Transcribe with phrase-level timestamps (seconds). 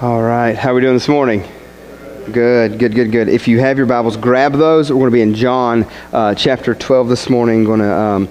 [0.00, 0.56] All right.
[0.56, 1.42] How are we doing this morning?
[2.30, 3.28] Good, good, good, good.
[3.28, 4.92] If you have your Bibles, grab those.
[4.92, 7.64] We're going to be in John uh, chapter 12 this morning.
[7.64, 8.28] Going to, um,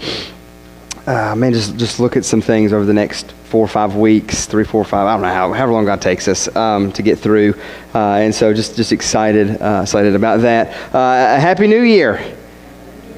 [1.06, 4.46] uh, man, just, just look at some things over the next four or five weeks,
[4.46, 7.20] three, four, five, I don't know how, however long God takes us um, to get
[7.20, 7.54] through.
[7.94, 10.70] Uh, and so just, just excited, uh, excited about that.
[10.96, 12.37] Uh, a Happy New Year.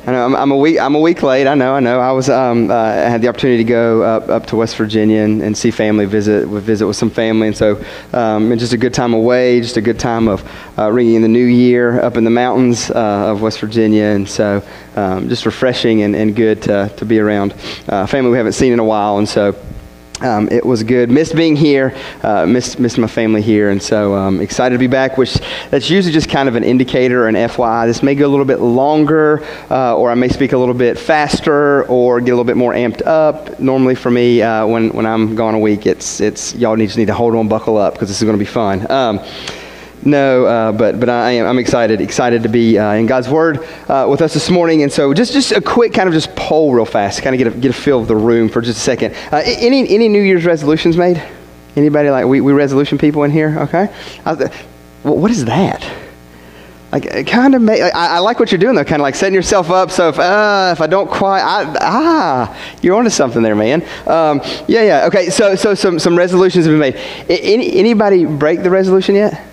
[0.08, 0.80] I know I'm, I'm, a week.
[0.80, 1.46] I'm a week late.
[1.46, 1.76] I know.
[1.76, 2.00] I know.
[2.00, 2.30] I was.
[2.30, 5.58] Um, uh, I had the opportunity to go up, up to West Virginia and, and
[5.58, 7.84] see family, visit visit with some family, and so
[8.14, 9.62] um, and just a good time away.
[9.62, 12.90] Just a good time of uh, ringing in the new year up in the mountains
[12.92, 14.64] uh, of West Virginia, and so
[14.96, 17.54] um, just refreshing and, and good to to be around
[17.88, 19.56] uh, family we haven't seen in a while, and so.
[20.22, 21.10] Um, it was good.
[21.10, 21.96] Missed being here.
[22.24, 25.18] Uh, missed missed my family here, and so um, excited to be back.
[25.18, 27.88] Which that's usually just kind of an indicator, an FYI.
[27.88, 31.00] This may go a little bit longer, uh, or I may speak a little bit
[31.00, 33.60] faster, or get a little bit more amped up.
[33.60, 36.98] Normally for me, uh, when when I'm gone a week, it's it's y'all need, just
[36.98, 38.90] need to hold on, buckle up, because this is going to be fun.
[38.92, 39.20] Um,
[40.04, 43.68] no, uh, but but I am I'm excited excited to be uh, in God's Word
[43.88, 46.74] uh, with us this morning, and so just just a quick kind of just poll
[46.74, 48.82] real fast, kind of get a, get a feel of the room for just a
[48.82, 49.14] second.
[49.32, 51.22] Uh, any any New Year's resolutions made?
[51.76, 53.58] Anybody like we, we resolution people in here?
[53.60, 53.94] Okay,
[54.26, 55.90] well, what is that?
[56.92, 59.36] Like kind of make, I, I, like what you're doing though, kind of like setting
[59.36, 59.92] yourself up.
[59.92, 63.84] So if uh, if I don't quite, I, ah, you're onto something there, man.
[64.08, 65.06] Um, yeah, yeah.
[65.08, 66.96] Okay, so so some some resolutions have been made.
[67.30, 69.49] Any, anybody break the resolution yet?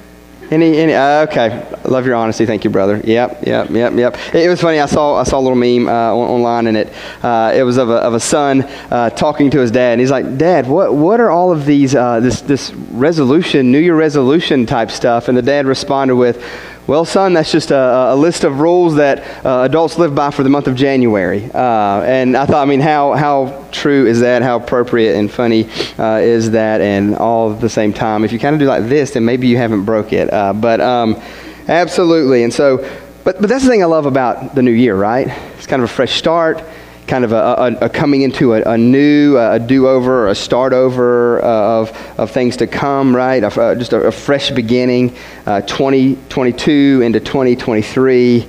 [0.50, 1.66] Any, any uh, okay.
[1.84, 2.46] Love your honesty.
[2.46, 3.00] Thank you, brother.
[3.02, 4.16] Yep, yep, yep, yep.
[4.32, 4.78] It, it was funny.
[4.78, 7.90] I saw I saw a little meme uh, online, and it uh, it was of
[7.90, 11.18] a, of a son uh, talking to his dad, and he's like, "Dad, what what
[11.18, 15.42] are all of these uh, this this resolution, New Year resolution type stuff?" And the
[15.42, 16.44] dad responded with
[16.86, 20.44] well, son, that's just a, a list of rules that uh, adults live by for
[20.44, 21.50] the month of January.
[21.52, 24.42] Uh, and I thought, I mean, how, how true is that?
[24.42, 26.80] How appropriate and funny uh, is that?
[26.80, 29.48] And all at the same time, if you kind of do like this, then maybe
[29.48, 30.32] you haven't broke it.
[30.32, 31.20] Uh, but um,
[31.66, 32.44] absolutely.
[32.44, 32.78] And so,
[33.24, 35.26] but, but that's the thing I love about the new year, right?
[35.56, 36.62] It's kind of a fresh start
[37.06, 41.80] kind of a, a, a coming into a, a new, a do-over, a start-over uh,
[41.80, 43.42] of, of things to come, right?
[43.42, 45.16] Uh, just a, fresh beginning,
[45.46, 48.46] uh, 2022 into 2023.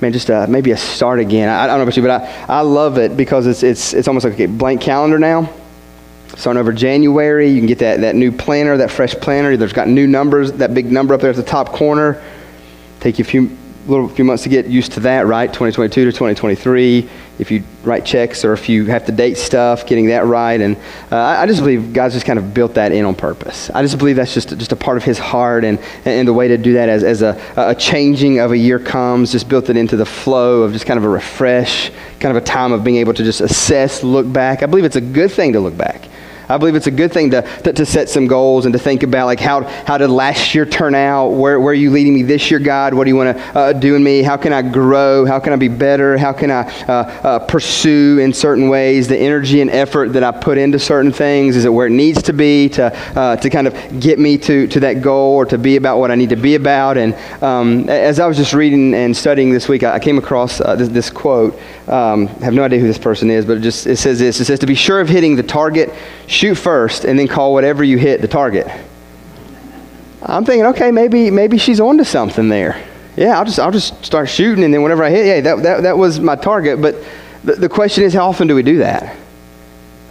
[0.00, 1.48] Man, just uh, maybe a start again.
[1.48, 4.08] I, I, don't know about you, but I, I love it because it's, it's, it's
[4.08, 5.52] almost like a blank calendar now.
[6.36, 9.56] Starting over January, you can get that, that new planner, that fresh planner.
[9.56, 12.22] There's got new numbers, that big number up there at the top corner.
[13.00, 13.56] Take you a few
[13.88, 15.48] little few months to get used to that, right?
[15.48, 17.08] 2022 to 2023.
[17.38, 20.60] If you write checks or if you have to date stuff, getting that right.
[20.60, 20.76] And
[21.10, 23.70] uh, I just believe God's just kind of built that in on purpose.
[23.70, 26.48] I just believe that's just, just a part of His heart and, and the way
[26.48, 29.76] to do that as, as a, a changing of a year comes, just built it
[29.76, 31.90] into the flow of just kind of a refresh,
[32.20, 34.62] kind of a time of being able to just assess, look back.
[34.62, 36.08] I believe it's a good thing to look back.
[36.48, 39.02] I believe it's a good thing to, to, to, set some goals and to think
[39.02, 41.28] about like how, how did last year turn out?
[41.28, 42.94] Where, where are you leading me this year, God?
[42.94, 44.22] What do you want to uh, do in me?
[44.22, 45.24] How can I grow?
[45.24, 46.16] How can I be better?
[46.16, 50.30] How can I uh, uh, pursue in certain ways the energy and effort that I
[50.30, 51.56] put into certain things?
[51.56, 54.66] Is it where it needs to be to, uh, to kind of get me to,
[54.68, 56.96] to that goal or to be about what I need to be about?
[56.96, 60.76] And um, as I was just reading and studying this week, I came across uh,
[60.76, 61.58] this, this, quote.
[61.88, 64.40] Um, I have no idea who this person is, but it just it says this.
[64.40, 65.92] It says, to be sure of hitting the target,
[66.38, 68.66] shoot first and then call whatever you hit the target.
[70.22, 72.82] I'm thinking, okay, maybe maybe she's onto something there.
[73.16, 75.82] Yeah, I'll just I'll just start shooting and then whenever I hit, yeah, that that,
[75.82, 76.80] that was my target.
[76.80, 76.96] But
[77.42, 79.16] the, the question is, how often do we do that?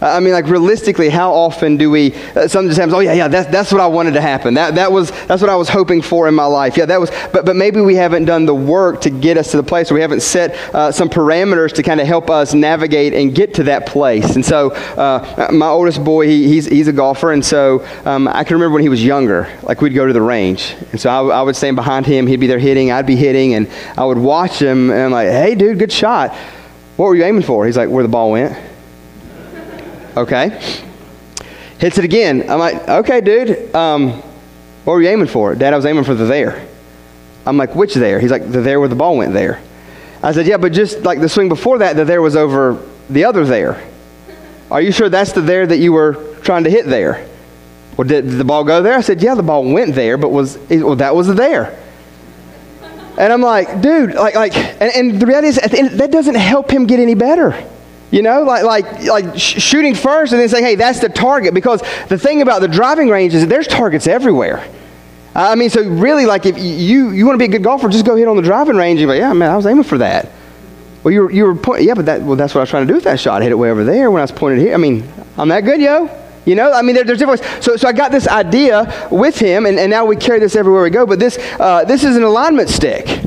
[0.00, 2.14] I mean, like realistically, how often do we?
[2.36, 4.54] Uh, sometimes, oh yeah, yeah, that's that's what I wanted to happen.
[4.54, 6.76] That that was that's what I was hoping for in my life.
[6.76, 7.10] Yeah, that was.
[7.32, 9.90] But but maybe we haven't done the work to get us to the place.
[9.90, 13.64] We haven't set uh, some parameters to kind of help us navigate and get to
[13.64, 14.36] that place.
[14.36, 18.44] And so, uh, my oldest boy, he, he's he's a golfer, and so um, I
[18.44, 19.52] can remember when he was younger.
[19.64, 22.28] Like we'd go to the range, and so I, I would stand behind him.
[22.28, 25.28] He'd be there hitting, I'd be hitting, and I would watch him, and I'm like,
[25.28, 26.32] hey, dude, good shot.
[26.96, 27.66] What were you aiming for?
[27.66, 28.67] He's like, where the ball went.
[30.18, 30.48] Okay.
[31.78, 32.50] Hits it again.
[32.50, 33.72] I'm like, okay, dude.
[33.72, 34.14] Um,
[34.82, 35.54] what were you aiming for?
[35.54, 36.66] Dad, I was aiming for the there.
[37.46, 38.18] I'm like, which there?
[38.18, 39.62] He's like, the there where the ball went there.
[40.20, 43.26] I said, yeah, but just like the swing before that, the there was over the
[43.26, 43.80] other there.
[44.72, 47.24] Are you sure that's the there that you were trying to hit there?
[47.96, 48.94] Well, did, the ball go there?
[48.98, 51.78] I said, yeah, the ball went there, but was well, that was the there.
[53.16, 56.72] And I'm like, dude, like, like, and, and the reality is, end, that doesn't help
[56.72, 57.68] him get any better.
[58.10, 61.52] You know, like, like, like shooting first and then saying, hey, that's the target.
[61.52, 64.66] Because the thing about the driving range is there's targets everywhere.
[65.34, 68.06] I mean, so really, like, if you, you want to be a good golfer, just
[68.06, 68.98] go hit on the driving range.
[68.98, 70.30] You're like, yeah, man, I was aiming for that.
[71.04, 72.86] Well, you were, you were pointing, yeah, but that, well, that's what I was trying
[72.86, 73.40] to do with that shot.
[73.40, 74.74] I hit it way over there when I was pointed here.
[74.74, 75.06] I mean,
[75.36, 76.10] I'm that good, yo.
[76.44, 77.64] You know, I mean, there, there's different ways.
[77.64, 80.82] So, so I got this idea with him, and, and now we carry this everywhere
[80.82, 81.04] we go.
[81.06, 83.20] But this, uh, this is an alignment stick.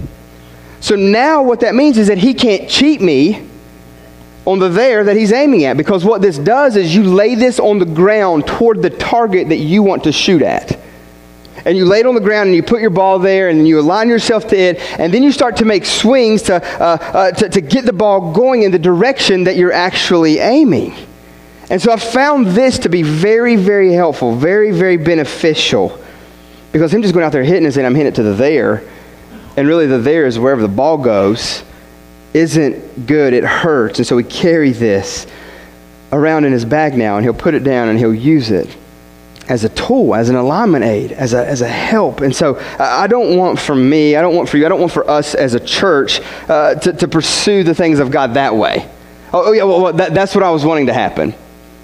[0.79, 3.47] So now what that means is that he can't cheat me
[4.45, 5.77] on the there that he's aiming at.
[5.77, 9.57] Because what this does is you lay this on the ground toward the target that
[9.57, 10.79] you want to shoot at.
[11.63, 13.79] And you lay it on the ground and you put your ball there and you
[13.79, 14.79] align yourself to it.
[14.99, 18.33] And then you start to make swings to, uh, uh, to, to get the ball
[18.33, 20.95] going in the direction that you're actually aiming.
[21.69, 25.97] And so I found this to be very, very helpful, very, very beneficial.
[26.71, 28.83] Because him just going out there hitting and saying, I'm hitting it to the there,
[29.55, 31.63] and really the there is wherever the ball goes
[32.33, 33.33] isn't good.
[33.33, 33.99] It hurts.
[33.99, 35.27] And so we carry this
[36.11, 38.75] around in his bag now, and he'll put it down and he'll use it
[39.47, 42.21] as a tool, as an alignment aid, as a, as a help.
[42.21, 44.91] And so I don't want for me, I don't want for you, I don't want
[44.91, 48.89] for us as a church uh, to, to pursue the things of God that way.
[49.33, 51.33] Oh, oh yeah, well, that, that's what I was wanting to happen.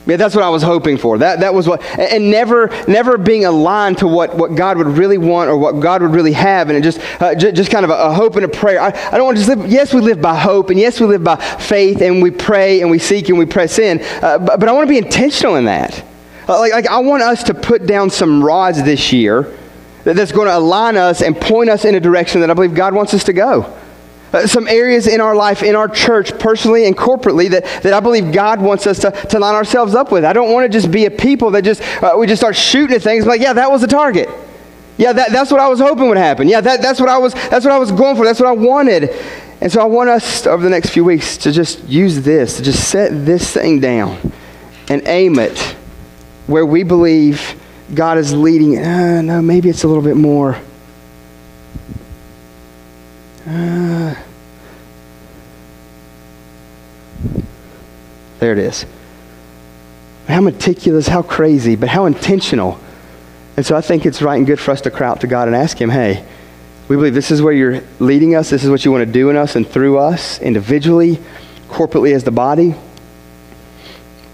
[0.07, 1.17] Yeah, that's what I was hoping for.
[1.17, 5.17] That, that was what, and never, never being aligned to what, what God would really
[5.17, 7.89] want or what God would really have, and it just, uh, j- just kind of
[7.89, 8.79] a, a, hope and a prayer.
[8.79, 9.69] I, I don't want to just live.
[9.69, 12.89] Yes, we live by hope, and yes, we live by faith, and we pray and
[12.89, 13.99] we seek and we press in.
[14.23, 16.01] Uh, but, but I want to be intentional in that.
[16.47, 19.53] Uh, like, like I want us to put down some rods this year
[20.05, 22.93] that's going to align us and point us in a direction that I believe God
[22.93, 23.76] wants us to go.
[24.33, 28.01] Uh, some areas in our life, in our church, personally and corporately, that, that I
[28.01, 30.25] believe God wants us to, to line ourselves up with.
[30.25, 32.95] I don't want to just be a people that just, uh, we just start shooting
[32.95, 34.29] at things like, yeah, that was the target.
[34.97, 36.49] Yeah, that, that's what I was hoping would happen.
[36.49, 38.25] Yeah, that, that's, what I was, that's what I was going for.
[38.25, 39.11] That's what I wanted.
[39.61, 42.63] And so I want us over the next few weeks to just use this, to
[42.63, 44.33] just set this thing down
[44.89, 45.57] and aim it
[46.47, 47.55] where we believe
[47.93, 48.77] God is leading.
[48.77, 50.59] Uh, no, maybe it's a little bit more
[53.47, 54.11] there
[58.41, 58.85] it is.
[60.27, 62.77] How meticulous, how crazy, but how intentional.
[63.55, 65.47] And so I think it's right and good for us to cry out to God
[65.47, 66.25] and ask Him, hey,
[66.89, 68.49] we believe this is where you're leading us.
[68.49, 71.17] This is what you want to do in us and through us, individually,
[71.69, 72.75] corporately as the body.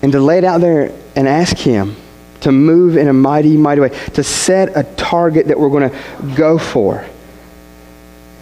[0.01, 1.95] And to lay it out there and ask Him
[2.42, 6.36] to move in a mighty, mighty way, to set a target that we're going to
[6.36, 7.07] go for.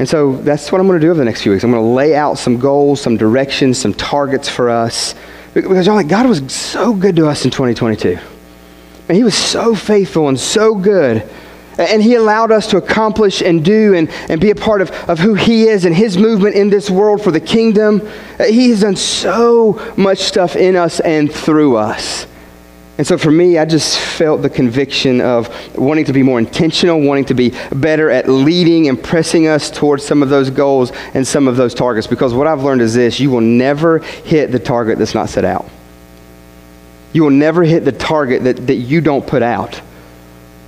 [0.01, 1.63] And so that's what I'm going to do over the next few weeks.
[1.63, 5.13] I'm going to lay out some goals, some directions, some targets for us.
[5.53, 8.17] Because y'all, like, God was so good to us in 2022.
[9.07, 11.29] And He was so faithful and so good.
[11.77, 15.19] And He allowed us to accomplish and do and, and be a part of, of
[15.19, 18.01] who He is and His movement in this world for the kingdom.
[18.39, 22.25] He has done so much stuff in us and through us.
[22.97, 27.01] And so for me, I just felt the conviction of wanting to be more intentional,
[27.01, 31.25] wanting to be better at leading and pressing us towards some of those goals and
[31.25, 32.05] some of those targets.
[32.05, 35.45] Because what I've learned is this you will never hit the target that's not set
[35.45, 35.67] out.
[37.13, 39.81] You will never hit the target that, that you don't put out.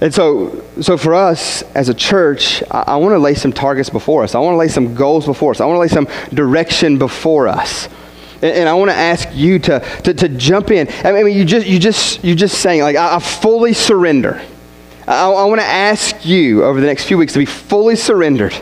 [0.01, 3.89] And so, so for us as a church, I, I want to lay some targets
[3.89, 4.35] before us.
[4.35, 5.61] I want to lay some goals before us.
[5.61, 7.87] I want to lay some direction before us.
[8.43, 10.89] And, I want to ask you to, to, to, jump in.
[11.05, 14.41] I mean, you just, you just, you just saying, like, I, I fully surrender.
[15.07, 18.53] I, I want to ask you over the next few weeks to be fully surrendered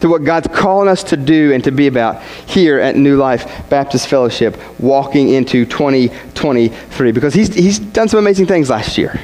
[0.00, 3.68] to what God's calling us to do and to be about here at New Life
[3.68, 7.12] Baptist Fellowship, walking into 2023.
[7.12, 9.20] Because He's, he's done some amazing things last year.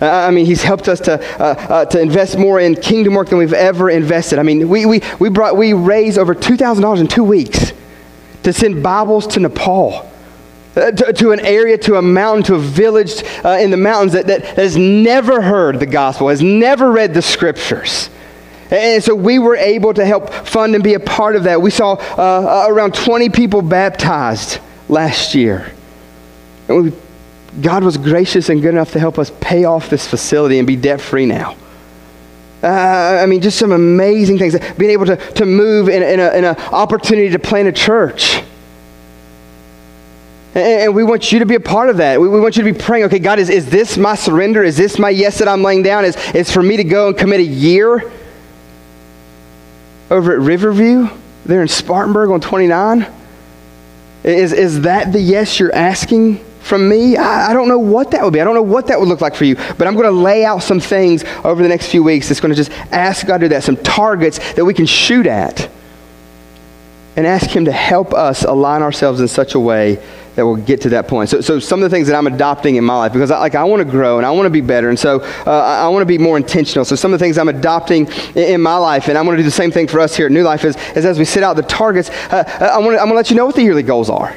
[0.00, 3.38] I mean, he's helped us to, uh, uh, to invest more in kingdom work than
[3.38, 4.38] we've ever invested.
[4.38, 7.74] I mean, we, we, we, brought, we raised over $2,000 in two weeks
[8.44, 10.10] to send Bibles to Nepal.
[10.76, 14.12] Uh, to, to, an area, to a mountain, to a village uh, in the mountains
[14.12, 18.10] that, that has never heard the gospel, has never read the scriptures.
[18.72, 21.62] And so we were able to help fund and be a part of that.
[21.62, 24.58] We saw uh around 20 people baptized
[24.88, 25.70] last year.
[26.68, 26.92] And we,
[27.62, 30.74] God was gracious and good enough to help us pay off this facility and be
[30.74, 31.56] debt free now.
[32.64, 34.56] Uh, I mean, just some amazing things.
[34.78, 38.42] Being able to, to move in, in, a, in an opportunity to plant a church.
[40.54, 42.18] And, we want you to be a part of that.
[42.18, 44.64] We, we, want you to be praying, okay, God, is, is this my surrender?
[44.64, 46.06] Is this my yes that I'm laying down?
[46.06, 48.10] Is, is for me to go and commit a year
[50.10, 51.10] over at Riverview
[51.44, 53.06] there in Spartanburg on 29?
[54.22, 58.24] Is, is that the yes you're asking from me, I, I, don't know what that
[58.24, 58.40] would be.
[58.40, 59.54] I don't know what that would look like for you.
[59.54, 62.54] But I'm going to lay out some things over the next few weeks that's going
[62.54, 65.70] to just ask God to do that, some targets that we can shoot at.
[67.16, 70.02] And ask Him to help us align ourselves in such a way
[70.34, 71.28] that we'll get to that point.
[71.28, 73.54] So, so some of the things that I'm adopting in my life, because I, like
[73.54, 75.88] I want to grow and I want to be better, and so uh, I, I
[75.88, 76.84] want to be more intentional.
[76.84, 79.42] So some of the things I'm adopting in, in my life, and I'm going to
[79.42, 81.44] do the same thing for us here at New Life, is, is as we set
[81.44, 83.62] out the targets, uh, uh I want I'm going to let you know what the
[83.62, 84.34] yearly goals are.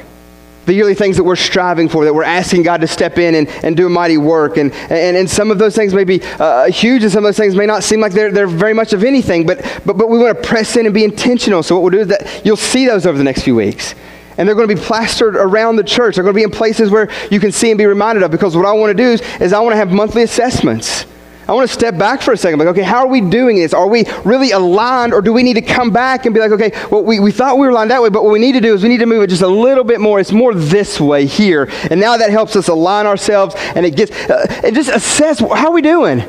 [0.68, 3.48] The yearly things that we're striving for, that we're asking God to step in and,
[3.64, 4.56] and do a mighty work.
[4.56, 7.36] And, and, and some of those things may be uh, huge, and some of those
[7.36, 10.18] things may not seem like they're, they're very much of anything, but, but, but we
[10.18, 11.62] want to press in and be intentional.
[11.62, 13.94] So, what we'll do is that you'll see those over the next few weeks.
[14.36, 16.14] And they're going to be plastered around the church.
[16.14, 18.30] They're going to be in places where you can see and be reminded of.
[18.30, 21.06] Because what I want to do is, is I want to have monthly assessments.
[21.48, 22.58] I want to step back for a second.
[22.58, 23.72] Like, okay, how are we doing this?
[23.72, 26.72] Are we really aligned, or do we need to come back and be like, okay,
[26.90, 28.74] well, we, we thought we were aligned that way, but what we need to do
[28.74, 30.20] is we need to move it just a little bit more.
[30.20, 31.70] It's more this way here.
[31.90, 35.68] And now that helps us align ourselves, and it gets, uh, and just assess how
[35.68, 36.22] are we doing?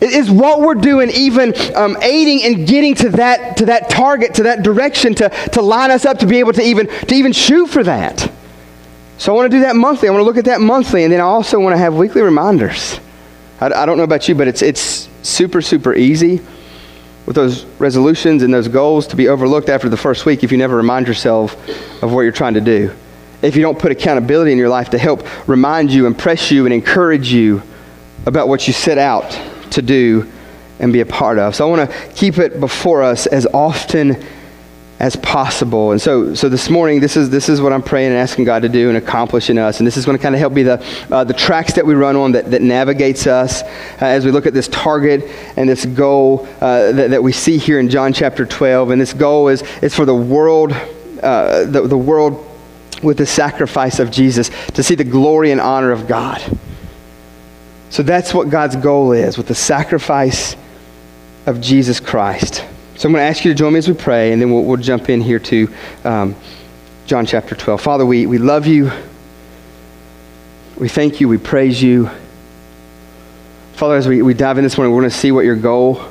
[0.00, 4.44] Is what we're doing even um, aiding in getting to that, to that target, to
[4.44, 7.66] that direction, to, to line us up to be able to even, to even shoot
[7.66, 8.30] for that?
[9.18, 10.08] So I want to do that monthly.
[10.08, 12.22] I want to look at that monthly, and then I also want to have weekly
[12.22, 13.00] reminders.
[13.60, 16.40] I, I don't know about you, but it's, it's super, super easy
[17.26, 20.58] with those resolutions and those goals to be overlooked after the first week if you
[20.58, 21.54] never remind yourself
[22.02, 22.94] of what you're trying to do.
[23.42, 26.72] If you don't put accountability in your life to help remind you, impress you, and
[26.72, 27.62] encourage you
[28.24, 29.30] about what you set out
[29.72, 30.30] to do
[30.78, 31.54] and be a part of.
[31.54, 34.22] So I want to keep it before us as often
[34.98, 35.92] as possible.
[35.92, 38.62] And so, so this morning, this is, this is what I'm praying and asking God
[38.62, 39.78] to do and accomplish in us.
[39.78, 41.94] And this is going to kind of help be the, uh, the tracks that we
[41.94, 43.68] run on that, that navigates us uh,
[44.00, 47.78] as we look at this target and this goal uh, that, that we see here
[47.78, 48.90] in John chapter 12.
[48.90, 50.72] And this goal is, is for the world,
[51.22, 52.42] uh, the, the world
[53.02, 56.42] with the sacrifice of Jesus to see the glory and honor of God.
[57.90, 60.56] So that's what God's goal is with the sacrifice
[61.44, 62.64] of Jesus Christ.
[62.96, 64.64] So I'm going to ask you to join me as we pray, and then we'll,
[64.64, 65.68] we'll jump in here to
[66.04, 66.34] um,
[67.04, 67.78] John chapter 12.
[67.78, 68.90] Father, we, we love you.
[70.78, 71.28] We thank you.
[71.28, 72.08] We praise you.
[73.74, 76.02] Father, as we, we dive in this morning, we're going to see what your goal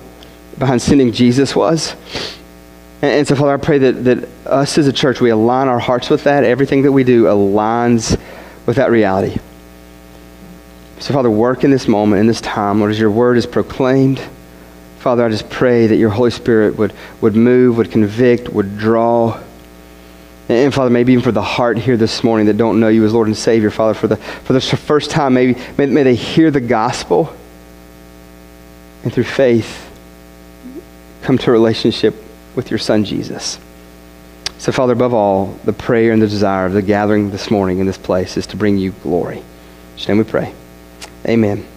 [0.59, 1.95] behind sending Jesus was.
[3.01, 5.79] And, and so, Father, I pray that, that us as a church, we align our
[5.79, 6.43] hearts with that.
[6.43, 8.19] Everything that we do aligns
[8.67, 9.39] with that reality.
[10.99, 14.21] So, Father, work in this moment, in this time, Lord, as your word is proclaimed.
[15.05, 19.39] Father, I just pray that your Holy Spirit would, would move, would convict, would draw.
[20.49, 23.13] And, Father, maybe even for the heart here this morning that don't know you as
[23.13, 26.49] Lord and Savior, Father, for the, for the first time, maybe may, may they hear
[26.49, 27.31] the gospel
[29.03, 29.87] and through faith
[31.21, 32.15] come to a relationship
[32.55, 33.59] with your Son, Jesus.
[34.57, 37.85] So, Father, above all, the prayer and the desire of the gathering this morning in
[37.85, 39.37] this place is to bring you glory.
[39.37, 39.43] In
[39.97, 40.51] His name we pray.
[41.27, 41.74] Amen.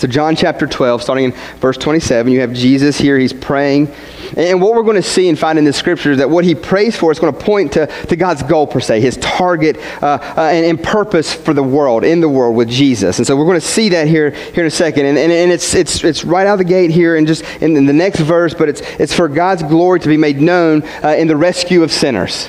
[0.00, 3.18] So, John chapter 12, starting in verse 27, you have Jesus here.
[3.18, 3.92] He's praying.
[4.34, 6.54] And what we're going to see and find in the scripture is that what he
[6.54, 10.06] prays for is going to point to, to God's goal, per se, his target uh,
[10.38, 13.18] uh, and, and, purpose for the world, in the world with Jesus.
[13.18, 15.04] And so we're going to see that here, here in a second.
[15.04, 17.76] And, and, and it's, it's, it's right out of the gate here and just in,
[17.76, 21.08] in, the next verse, but it's, it's for God's glory to be made known uh,
[21.08, 22.48] in the rescue of sinners.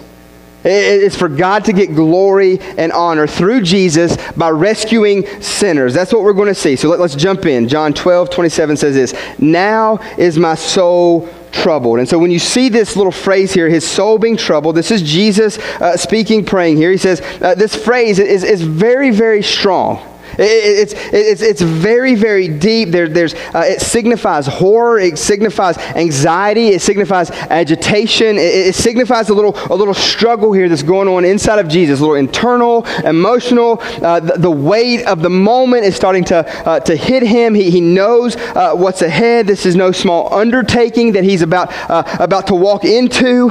[0.64, 5.94] It's for God to get glory and honor through Jesus by rescuing sinners.
[5.94, 6.76] That's what we're going to see.
[6.76, 7.68] So let, us jump in.
[7.68, 12.00] John 12, 27 says this Now is my soul troubled.
[12.00, 15.02] And so when you see this little phrase here, his soul being troubled, this is
[15.02, 16.92] Jesus uh, speaking, praying here.
[16.92, 20.11] He says uh, this phrase is, is very, very strong.
[20.38, 22.90] It's, it's, it's very, very deep.
[22.90, 25.00] There, there's, uh, it signifies horror.
[25.00, 26.70] It signifies anxiety.
[26.70, 28.38] It signifies agitation.
[28.38, 32.00] It, it, signifies a little, a little struggle here that's going on inside of Jesus,
[32.00, 33.80] a little internal, emotional.
[33.82, 37.54] Uh, the, the, weight of the moment is starting to, uh, to hit him.
[37.54, 39.48] He, he knows uh, what's ahead.
[39.48, 43.50] This is no small undertaking that he's about, uh, about to walk into.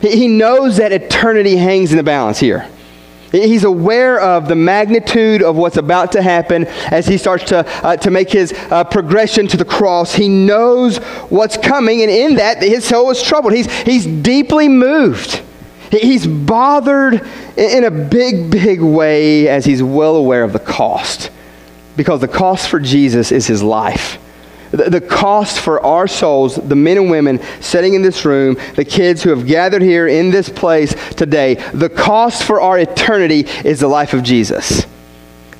[0.00, 2.68] He, he knows that eternity hangs in the balance here.
[3.32, 7.96] He's aware of the magnitude of what's about to happen as he starts to, uh,
[7.96, 10.14] to make his uh, progression to the cross.
[10.14, 10.98] He knows
[11.30, 13.54] what's coming, and in that, his soul is troubled.
[13.54, 15.42] He's, he's deeply moved.
[15.90, 21.30] He's bothered in a big, big way as he's well aware of the cost.
[21.96, 24.18] Because the cost for Jesus is his life.
[24.72, 29.22] The cost for our souls, the men and women sitting in this room, the kids
[29.22, 33.88] who have gathered here in this place today, the cost for our eternity is the
[33.88, 34.86] life of Jesus.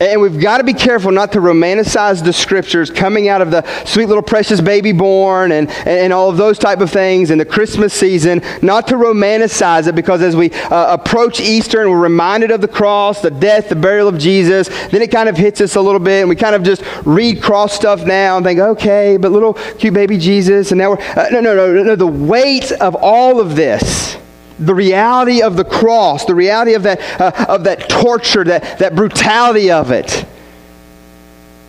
[0.02, 3.64] And we've got to be careful not to romanticize the scriptures coming out of the
[3.84, 7.44] sweet little precious baby born and, and all of those type of things in the
[7.44, 12.50] Christmas season, not to romanticize it because as we uh, approach Easter and we're reminded
[12.50, 15.76] of the cross, the death, the burial of Jesus, then it kind of hits us
[15.76, 19.16] a little bit and we kind of just read cross stuff now and think, okay,
[19.16, 22.72] but little cute baby Jesus, and now we're, uh, no, no, no, no, the weight
[22.72, 24.16] of all of this
[24.58, 28.94] the reality of the cross, the reality of that, uh, of that torture, that, that
[28.94, 30.26] brutality of it.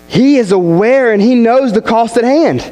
[0.08, 2.72] He is aware and he knows the cost at hand.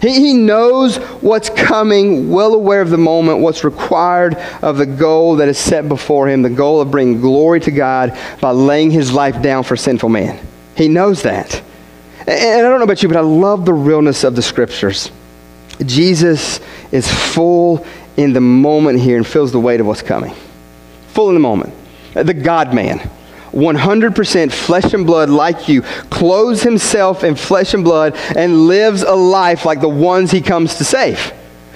[0.00, 5.36] He, he knows what's coming, well aware of the moment, what's required of the goal
[5.36, 9.12] that is set before him, the goal of bringing glory to God by laying his
[9.12, 10.44] life down for sinful man.
[10.76, 11.62] He knows that.
[12.26, 15.10] And I don't know about you, but I love the realness of the scriptures.
[15.84, 16.60] Jesus
[16.90, 20.34] is full in the moment here and feels the weight of what's coming.
[21.08, 21.72] Full in the moment.
[22.14, 23.10] The God man
[23.52, 29.14] 100% flesh and blood like you, clothes himself in flesh and blood, and lives a
[29.14, 31.32] life like the ones he comes to save.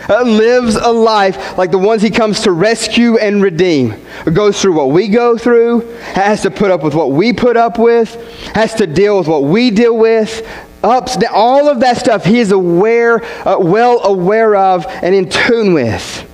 [0.09, 3.95] Uh, lives a life like the ones he comes to rescue and redeem.
[4.33, 5.81] Goes through what we go through,
[6.15, 8.15] has to put up with what we put up with,
[8.55, 10.47] has to deal with what we deal with,
[10.91, 15.75] ups, all of that stuff he is aware, uh, well aware of, and in tune
[15.75, 16.27] with.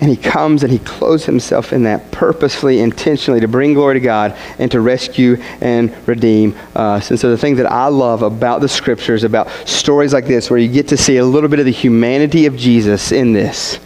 [0.00, 4.00] And he comes and he clothes himself in that purposefully, intentionally to bring glory to
[4.00, 7.10] God and to rescue and redeem us.
[7.10, 10.58] And so, the thing that I love about the scriptures, about stories like this, where
[10.58, 13.80] you get to see a little bit of the humanity of Jesus in this,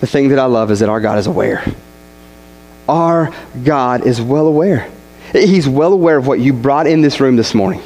[0.00, 1.64] the thing that I love is that our God is aware.
[2.88, 3.32] Our
[3.64, 4.90] God is well aware.
[5.32, 7.82] He's well aware of what you brought in this room this morning.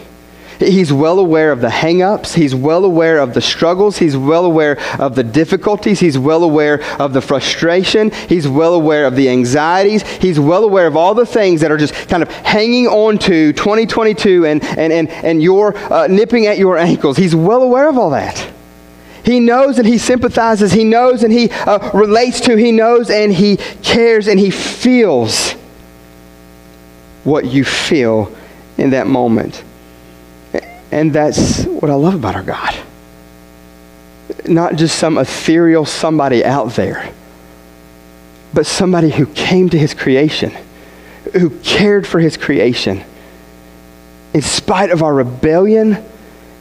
[0.60, 2.34] He's well aware of the hangups.
[2.34, 3.96] He's well aware of the struggles.
[3.96, 6.00] He's well aware of the difficulties.
[6.00, 8.10] He's well aware of the frustration.
[8.10, 10.02] He's well aware of the anxieties.
[10.02, 13.54] He's well aware of all the things that are just kind of hanging on to
[13.54, 17.16] 2022 and, and, and, and you're uh, nipping at your ankles.
[17.16, 18.52] He's well aware of all that.
[19.24, 20.72] He knows and he sympathizes.
[20.72, 22.56] He knows and he uh, relates to.
[22.56, 25.52] He knows and he cares and he feels
[27.24, 28.34] what you feel
[28.76, 29.64] in that moment.
[30.92, 32.76] And that's what I love about our God.
[34.46, 37.12] Not just some ethereal somebody out there,
[38.52, 40.52] but somebody who came to his creation,
[41.32, 43.04] who cared for his creation.
[44.34, 46.04] In spite of our rebellion,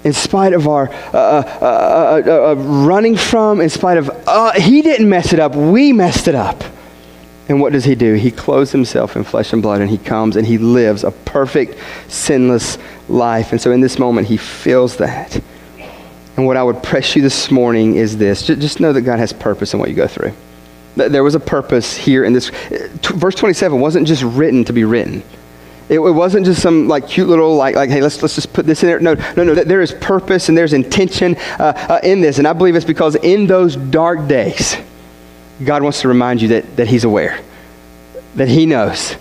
[0.04, 1.18] in spite of our uh,
[1.62, 4.10] uh, uh, running from, in spite of,
[4.56, 6.64] he didn't mess it up, we messed it up.
[7.50, 8.14] And what does he do?
[8.14, 11.78] He clothes himself in flesh and blood and he comes and he lives a perfect,
[12.08, 12.78] sinless
[13.10, 13.52] life.
[13.52, 15.42] And so in this moment, he feels that.
[16.38, 19.34] And what I would press you this morning is this just know that God has
[19.34, 20.32] purpose in what you go through.
[20.96, 22.52] There was a purpose here in this.
[23.02, 25.24] Verse 27 wasn't just written to be written.
[25.90, 28.84] It, wasn't just some like cute little like like hey let's let's just put this
[28.84, 29.00] in there.
[29.00, 29.56] No no no.
[29.56, 33.16] There is purpose and there's intention uh, uh, in this, and I believe it's because
[33.16, 34.78] in those dark days,
[35.64, 37.40] God wants to remind you that, that He's aware,
[38.36, 39.16] that He knows,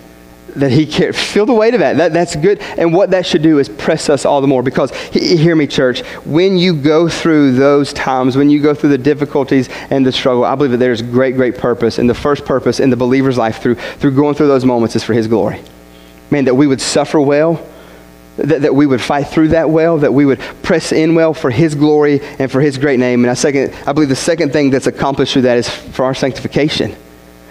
[0.55, 1.17] that He cares.
[1.19, 1.97] Feel the weight of that.
[1.97, 2.13] that.
[2.13, 2.59] That's good.
[2.59, 6.01] And what that should do is press us all the more because, hear me, church,
[6.25, 10.45] when you go through those times, when you go through the difficulties and the struggle,
[10.45, 11.97] I believe that there's great, great purpose.
[11.99, 15.03] And the first purpose in the believer's life through, through going through those moments is
[15.03, 15.61] for His glory.
[16.31, 17.65] Man, that we would suffer well
[18.47, 21.49] that, that we would fight through that well, that we would press in well for
[21.49, 23.23] His glory and for His great name.
[23.23, 26.13] And I, second, I believe the second thing that's accomplished through that is for our
[26.13, 26.95] sanctification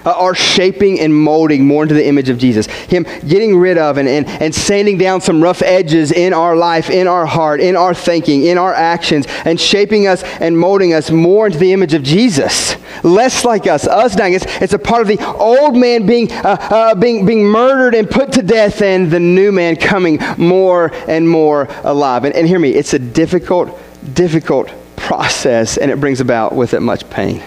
[0.09, 2.67] uh, our shaping and molding more into the image of Jesus.
[2.67, 6.89] Him getting rid of and, and, and sanding down some rough edges in our life,
[6.89, 11.11] in our heart, in our thinking, in our actions, and shaping us and molding us
[11.11, 12.77] more into the image of Jesus.
[13.05, 14.35] Less like us, us dying.
[14.35, 18.09] It's, it's a part of the old man being, uh, uh, being, being murdered and
[18.09, 22.25] put to death, and the new man coming more and more alive.
[22.25, 23.79] And, and hear me, it's a difficult,
[24.15, 27.43] difficult process, and it brings about with it much pain.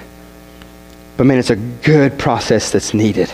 [1.21, 3.31] But man, it's a good process that's needed.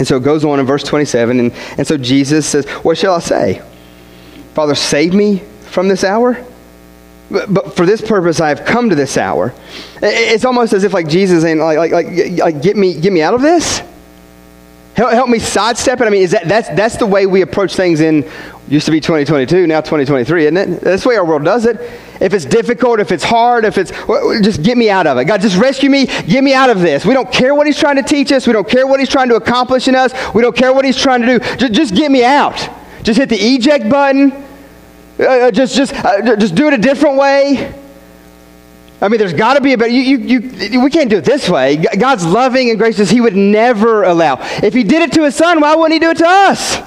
[0.00, 1.38] And so it goes on in verse 27.
[1.38, 3.62] And, and so Jesus says, What shall I say?
[4.54, 6.44] Father, save me from this hour?
[7.30, 9.54] But, but for this purpose I have come to this hour.
[10.02, 13.22] It's almost as if like Jesus saying, like, like, like, like get, me, get me
[13.22, 13.80] out of this?
[14.94, 16.06] Help, help me sidestep it.
[16.06, 18.28] I mean, is that, that's, that's the way we approach things in,
[18.68, 20.80] used to be 2022, now 2023, isn't it?
[20.80, 21.80] That's the way our world does it.
[22.20, 23.90] If it's difficult, if it's hard, if it's,
[24.42, 25.24] just get me out of it.
[25.24, 27.06] God, just rescue me, get me out of this.
[27.06, 28.46] We don't care what He's trying to teach us.
[28.46, 30.12] We don't care what He's trying to accomplish in us.
[30.34, 31.56] We don't care what He's trying to do.
[31.56, 32.68] Just, just get me out.
[33.02, 34.32] Just hit the eject button.
[35.18, 37.81] Uh, uh just, just, uh, just do it a different way.
[39.02, 39.90] I mean, there's got to be a better.
[39.90, 41.76] You, you, you, we can't do it this way.
[41.76, 43.10] God's loving and gracious.
[43.10, 44.38] He would never allow.
[44.62, 46.80] If He did it to His Son, why wouldn't He do it to us?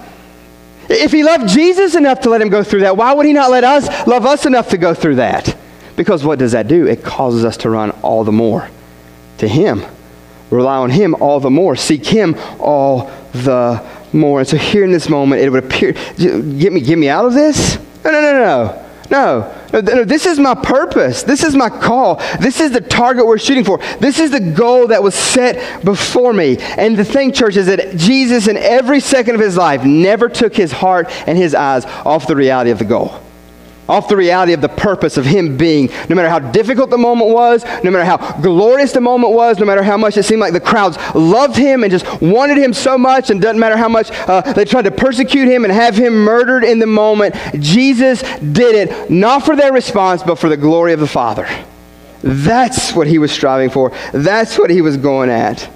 [0.88, 3.52] If He loved Jesus enough to let Him go through that, why would He not
[3.52, 5.58] let us love us enough to go through that?
[5.98, 6.88] Because what does that do?
[6.88, 8.70] It causes us to run all the more
[9.40, 9.84] to Him,
[10.52, 14.40] rely on Him all the more, seek Him all the more.
[14.40, 17.34] And so, here in this moment, it would appear, get me, get me out of
[17.34, 17.78] this.
[18.06, 18.86] No, no, no, no.
[19.12, 21.24] No, no, this is my purpose.
[21.24, 22.16] This is my call.
[22.40, 23.80] This is the target we're shooting for.
[24.00, 26.58] This is the goal that was set before me.
[26.60, 30.56] And the thing, church, is that Jesus, in every second of his life, never took
[30.56, 33.22] his heart and his eyes off the reality of the goal.
[33.88, 35.90] Off the reality of the purpose of Him being.
[36.10, 39.66] No matter how difficult the moment was, no matter how glorious the moment was, no
[39.66, 42.98] matter how much it seemed like the crowds loved Him and just wanted Him so
[42.98, 46.14] much, and doesn't matter how much uh, they tried to persecute Him and have Him
[46.14, 50.94] murdered in the moment, Jesus did it not for their response, but for the glory
[50.94, 51.48] of the Father.
[52.22, 53.92] That's what He was striving for.
[54.12, 55.70] That's what He was going at.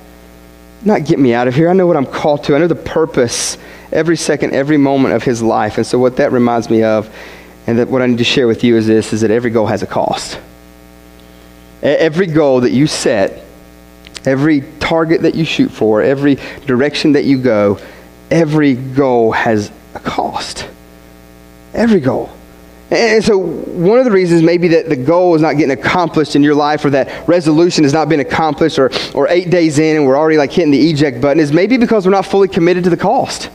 [0.84, 1.70] Not get me out of here.
[1.70, 3.58] I know what I'm called to, I know the purpose
[3.92, 5.78] every second, every moment of His life.
[5.78, 7.14] And so, what that reminds me of
[7.70, 9.68] and that what I need to share with you is this is that every goal
[9.68, 10.40] has a cost.
[11.84, 13.46] Every goal that you set,
[14.26, 17.78] every target that you shoot for, every direction that you go,
[18.32, 20.68] every goal has a cost.
[21.76, 22.32] Every goal.
[22.90, 26.42] And so, one of the reasons maybe that the goal is not getting accomplished in
[26.42, 30.08] your life or that resolution has not been accomplished or, or eight days in and
[30.08, 32.90] we're already like hitting the eject button is maybe because we're not fully committed to
[32.90, 33.52] the cost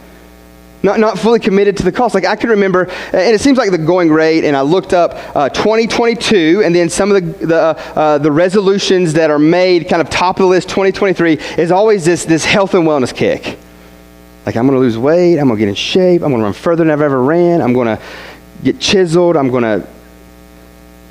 [0.84, 2.14] not, not fully committed to the cost.
[2.14, 5.12] Like I can remember, and it seems like the going rate, and I looked up
[5.34, 9.88] uh, 2022, and then some of the, the, uh, uh, the resolutions that are made
[9.88, 13.58] kind of top of the list 2023 is always this, this health and wellness kick.
[14.44, 16.44] Like I'm going to lose weight, I'm going to get in shape, I'm going to
[16.44, 18.02] run further than I've ever ran, I'm going to
[18.62, 19.88] get chiseled, I'm going to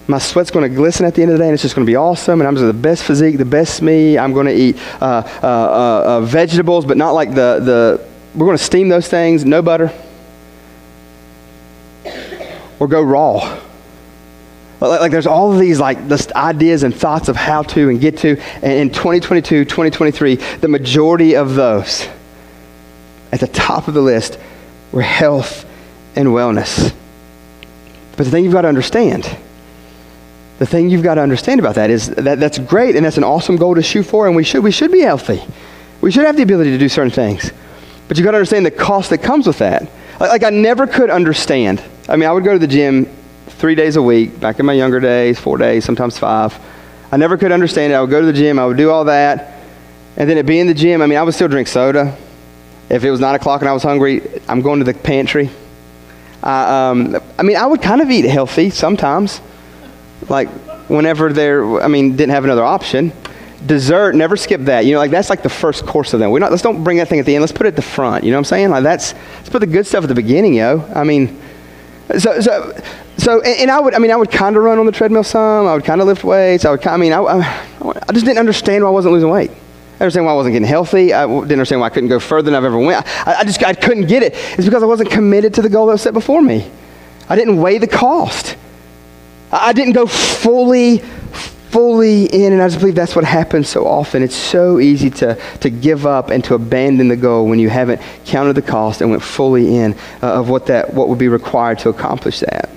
[0.05, 1.85] my sweat's going to glisten at the end of the day and it's just going
[1.85, 4.53] to be awesome and i'm just the best physique the best me i'm going to
[4.53, 9.07] eat uh, uh, uh, vegetables but not like the, the we're going to steam those
[9.07, 9.91] things, no butter,
[12.79, 13.59] or go raw.
[14.79, 15.97] Like, like there's all of these like
[16.35, 18.37] ideas and thoughts of how to and get to.
[18.61, 22.07] And in 2022, 2023, the majority of those
[23.31, 24.39] at the top of the list
[24.91, 25.65] were health
[26.15, 26.93] and wellness.
[28.15, 29.23] But the thing you've got to understand,
[30.59, 33.23] the thing you've got to understand about that is that that's great and that's an
[33.23, 35.41] awesome goal to shoot for, and we should we should be healthy.
[36.01, 37.51] We should have the ability to do certain things.
[38.13, 39.89] But you got to understand the cost that comes with that.
[40.19, 41.83] Like, I never could understand.
[42.07, 43.05] I mean, I would go to the gym
[43.47, 46.55] three days a week, back in my younger days, four days, sometimes five.
[47.11, 47.95] I never could understand it.
[47.95, 49.55] I would go to the gym, I would do all that.
[50.15, 51.01] And then it'd be in the gym.
[51.01, 52.15] I mean, I would still drink soda.
[52.87, 55.49] If it was 9 o'clock and I was hungry, I'm going to the pantry.
[56.43, 59.41] Uh, um, I mean, I would kind of eat healthy sometimes.
[60.29, 60.49] Like,
[60.87, 63.11] whenever there, I mean, didn't have another option
[63.65, 64.85] dessert, never skip that.
[64.85, 66.31] You know, like that's like the first course of them.
[66.31, 67.41] We're not, let's don't bring that thing at the end.
[67.41, 68.23] Let's put it at the front.
[68.23, 68.69] You know what I'm saying?
[68.69, 70.89] Like that's, let's put the good stuff at the beginning, yo.
[70.93, 71.39] I mean,
[72.17, 72.81] so, so,
[73.17, 75.23] so, and, and I would, I mean, I would kind of run on the treadmill
[75.23, 75.67] some.
[75.67, 76.65] I would kind of lift weights.
[76.65, 79.51] I would, I mean, I, I, I just didn't understand why I wasn't losing weight.
[79.99, 81.13] I understand why I wasn't getting healthy.
[81.13, 83.05] I didn't understand why I couldn't go further than I've ever went.
[83.25, 84.33] I, I just, I couldn't get it.
[84.33, 86.69] It's because I wasn't committed to the goal that was set before me.
[87.29, 88.57] I didn't weigh the cost.
[89.51, 91.03] I didn't go fully
[91.73, 94.21] fully in, and I just believe that's what happens so often.
[94.21, 97.99] It's so easy to, to give up and to abandon the goal when you haven't
[98.25, 101.79] counted the cost and went fully in uh, of what, that, what would be required
[101.79, 102.69] to accomplish that.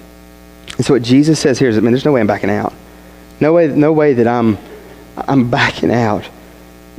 [0.79, 2.73] And so what Jesus says here is, man, there's no way I'm backing out.
[3.39, 4.57] No way, no way that I'm,
[5.15, 6.27] I'm backing out.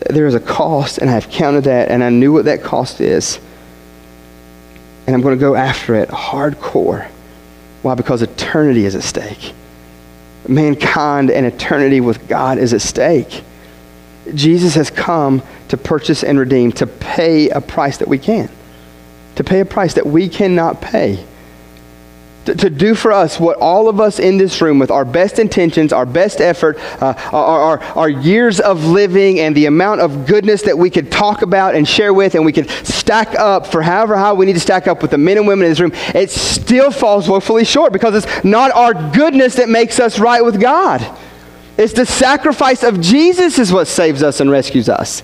[0.08, 3.40] There is a cost, and I've counted that, and I knew what that cost is.
[5.08, 7.08] And I'm going to go after it hardcore.
[7.82, 7.96] Why?
[7.96, 9.56] Because eternity is at stake
[10.50, 13.44] mankind and eternity with God is at stake.
[14.34, 18.50] Jesus has come to purchase and redeem, to pay a price that we can,
[19.36, 21.26] to pay a price that we cannot pay
[22.48, 25.38] to, to, do for us what all of us in this room, with our best
[25.38, 30.26] intentions, our best effort, uh, our, our, our years of living, and the amount of
[30.26, 33.82] goodness that we could talk about and share with, and we could stack up for
[33.82, 35.92] however high we need to stack up with the men and women in this room,
[36.16, 40.62] it still falls woefully short because it's not our goodness that makes us right with
[40.62, 41.06] God.
[41.78, 45.22] It's the sacrifice of Jesus is what saves us and rescues us.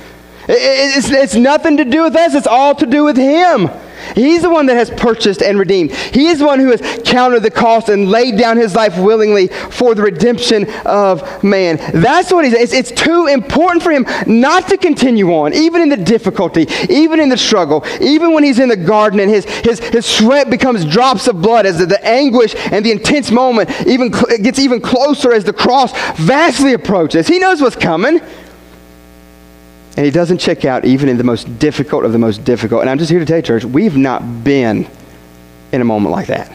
[0.47, 3.69] It's, it's nothing to do with us, it's all to do with Him.
[4.15, 5.91] He's the one that has purchased and redeemed.
[5.91, 9.47] He is the one who has counted the cost and laid down his life willingly
[9.47, 11.77] for the redemption of man.
[11.93, 12.53] That's what he's.
[12.53, 17.19] It's, it's too important for him not to continue on, even in the difficulty, even
[17.19, 20.85] in the struggle, even when he's in the garden and his, his, his sweat becomes
[20.85, 24.11] drops of blood as the, the anguish and the intense moment even
[24.41, 27.27] gets even closer as the cross vastly approaches.
[27.27, 28.19] He knows what's coming.
[29.95, 32.81] And he doesn't check out even in the most difficult of the most difficult.
[32.81, 34.87] And I'm just here to tell you, church, we've not been
[35.71, 36.51] in a moment like that.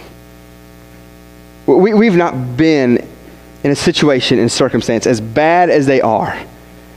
[1.67, 3.07] We, we've not been
[3.63, 6.37] in a situation and circumstance as bad as they are,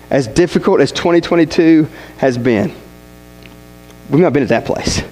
[0.09, 2.73] as difficult as 2022 has been.
[4.09, 5.03] We've not been at that place.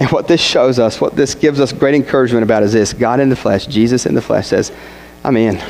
[0.00, 3.20] And what this shows us, what this gives us great encouragement about is this God
[3.20, 4.72] in the flesh, Jesus in the flesh says,
[5.24, 5.62] I'm in.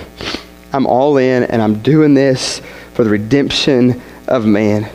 [0.72, 2.60] I'm all in, and I'm doing this
[2.94, 4.90] for the redemption of man.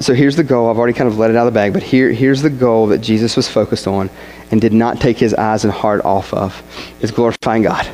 [0.00, 0.68] So here's the goal.
[0.68, 2.88] I've already kind of let it out of the bag, but here, here's the goal
[2.88, 4.10] that Jesus was focused on
[4.50, 6.62] and did not take his eyes and heart off of
[7.00, 7.88] is glorifying God.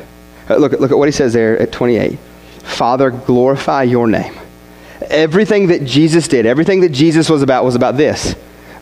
[0.49, 2.19] Uh, look, look at what he says there at 28.
[2.59, 4.33] Father, glorify your name.
[5.09, 8.35] Everything that Jesus did, everything that Jesus was about was about this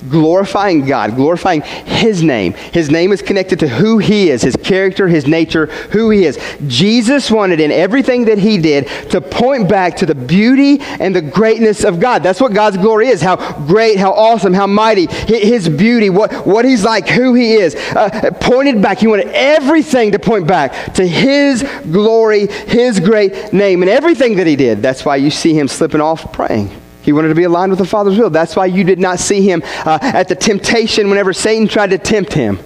[0.09, 2.53] glorifying God, glorifying His name.
[2.53, 6.39] His name is connected to who He is, His character, His nature, who He is.
[6.67, 11.21] Jesus wanted in everything that He did to point back to the beauty and the
[11.21, 12.23] greatness of God.
[12.23, 13.35] That's what God's glory is how
[13.65, 17.75] great, how awesome, how mighty, His beauty, what, what He's like, who He is.
[17.75, 18.99] Uh, pointed back.
[18.99, 24.47] He wanted everything to point back to His glory, His great name, and everything that
[24.47, 24.81] He did.
[24.81, 26.80] That's why you see Him slipping off praying.
[27.01, 28.29] He wanted to be aligned with the Father's will.
[28.29, 31.97] That's why you did not see him uh, at the temptation whenever Satan tried to
[31.97, 32.59] tempt him.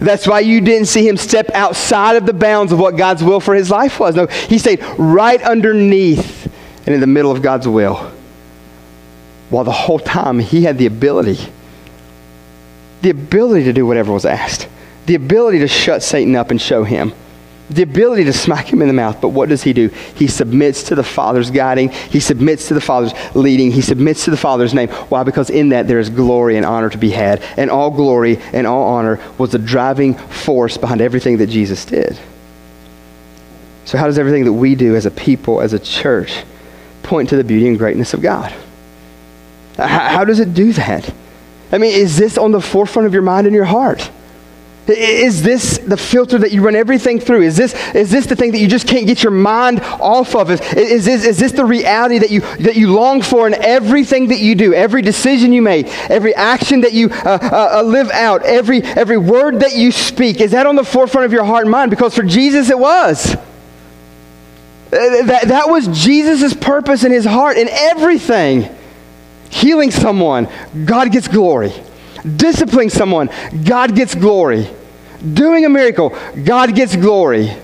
[0.00, 3.40] That's why you didn't see him step outside of the bounds of what God's will
[3.40, 4.14] for his life was.
[4.14, 6.50] No, he stayed right underneath
[6.86, 8.10] and in the middle of God's will.
[9.50, 11.38] While the whole time he had the ability,
[13.02, 14.68] the ability to do whatever was asked,
[15.06, 17.12] the ability to shut Satan up and show him
[17.74, 19.20] the ability to smack him in the mouth.
[19.20, 19.88] But what does he do?
[20.16, 21.90] He submits to the Father's guiding.
[21.90, 23.70] He submits to the Father's leading.
[23.70, 24.88] He submits to the Father's name.
[24.88, 25.22] Why?
[25.22, 27.42] Because in that there is glory and honor to be had.
[27.56, 32.18] And all glory and all honor was the driving force behind everything that Jesus did.
[33.84, 36.44] So, how does everything that we do as a people, as a church,
[37.02, 38.52] point to the beauty and greatness of God?
[39.76, 41.12] How, how does it do that?
[41.72, 44.10] I mean, is this on the forefront of your mind and your heart?
[44.88, 47.42] Is this the filter that you run everything through?
[47.42, 50.50] Is this, is this the thing that you just can't get your mind off of?
[50.50, 54.28] Is, is, this, is this the reality that you, that you long for in everything
[54.28, 58.10] that you do, every decision you make, every action that you uh, uh, uh live
[58.10, 60.40] out, every, every word that you speak?
[60.40, 61.90] Is that on the forefront of your heart and mind?
[61.90, 63.34] Because for Jesus it was.
[63.34, 63.38] Uh,
[64.90, 68.68] that, that was Jesus' purpose in his heart in everything.
[69.48, 70.48] Healing someone,
[70.84, 71.72] God gets glory.
[72.24, 73.30] Disciplining someone,
[73.64, 74.68] God gets glory.
[75.34, 77.56] Doing a miracle, God gets glory.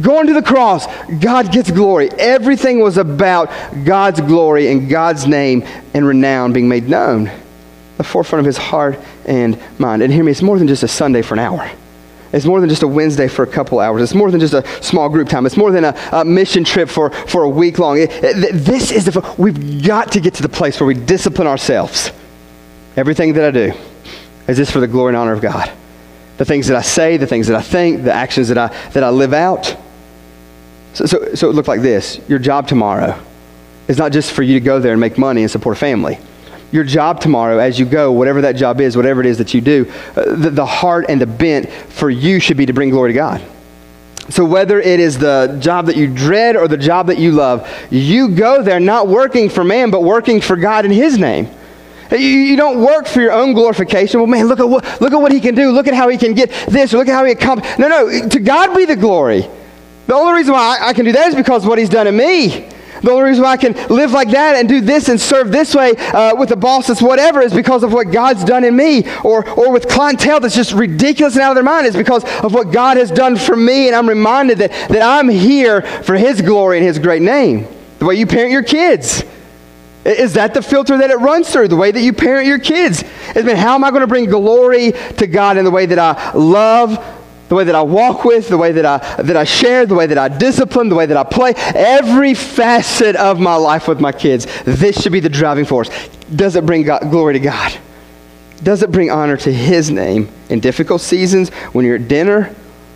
[0.00, 0.86] Going to the cross,
[1.20, 2.10] God gets glory.
[2.12, 3.50] Everything was about
[3.84, 7.30] God's glory and God's name and renown being made known.
[7.98, 10.02] The forefront of his heart and mind.
[10.02, 11.70] And hear me, it's more than just a Sunday for an hour.
[12.32, 14.02] It's more than just a Wednesday for a couple hours.
[14.02, 15.44] It's more than just a small group time.
[15.44, 17.98] It's more than a, a mission trip for, for a week long.
[17.98, 21.46] It, it, this is the, we've got to get to the place where we discipline
[21.46, 22.10] ourselves.
[22.96, 23.72] Everything that I do
[24.48, 25.70] is this for the glory and honor of God?
[26.38, 29.04] The things that I say, the things that I think, the actions that I, that
[29.04, 29.76] I live out.
[30.94, 33.20] So, so, so it looked like this Your job tomorrow
[33.88, 36.18] is not just for you to go there and make money and support a family.
[36.70, 39.60] Your job tomorrow, as you go, whatever that job is, whatever it is that you
[39.60, 43.12] do, uh, the, the heart and the bent for you should be to bring glory
[43.12, 43.42] to God.
[44.30, 47.68] So, whether it is the job that you dread or the job that you love,
[47.90, 51.48] you go there not working for man, but working for God in His name.
[52.12, 54.20] You, you don't work for your own glorification.
[54.20, 55.70] Well, man, look at, what, look at what he can do.
[55.70, 56.92] Look at how he can get this.
[56.92, 57.78] Look at how he accomplished.
[57.78, 59.48] No, no, to God be the glory.
[60.06, 62.06] The only reason why I, I can do that is because of what he's done
[62.06, 62.68] in me.
[63.02, 65.74] The only reason why I can live like that and do this and serve this
[65.74, 69.04] way uh, with a boss that's whatever is because of what God's done in me.
[69.24, 72.54] Or, or with clientele that's just ridiculous and out of their mind is because of
[72.54, 73.88] what God has done for me.
[73.88, 77.66] And I'm reminded that, that I'm here for His glory and His great name.
[77.98, 79.24] The way you parent your kids.
[80.04, 81.68] Is that the filter that it runs through?
[81.68, 83.04] The way that you parent your kids?
[83.36, 85.98] Is mean, how am I going to bring glory to God in the way that
[85.98, 86.98] I love,
[87.48, 90.06] the way that I walk with, the way that I, that I share, the way
[90.06, 91.52] that I discipline, the way that I play?
[91.56, 95.88] Every facet of my life with my kids, this should be the driving force.
[96.34, 97.78] Does it bring God, glory to God?
[98.62, 102.54] Does it bring honor to His name in difficult seasons when you're at dinner?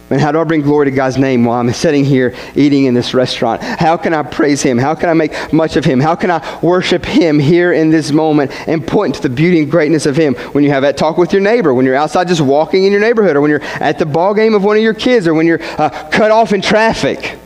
[0.09, 2.95] And how do I bring glory to God's name while I'm sitting here eating in
[2.95, 3.61] this restaurant?
[3.61, 4.79] How can I praise Him?
[4.79, 5.99] How can I make much of Him?
[5.99, 9.71] How can I worship Him here in this moment and point to the beauty and
[9.71, 12.41] greatness of Him when you have that talk with your neighbor, when you're outside just
[12.41, 14.95] walking in your neighborhood, or when you're at the ball game of one of your
[14.95, 17.37] kids, or when you're uh, cut off in traffic,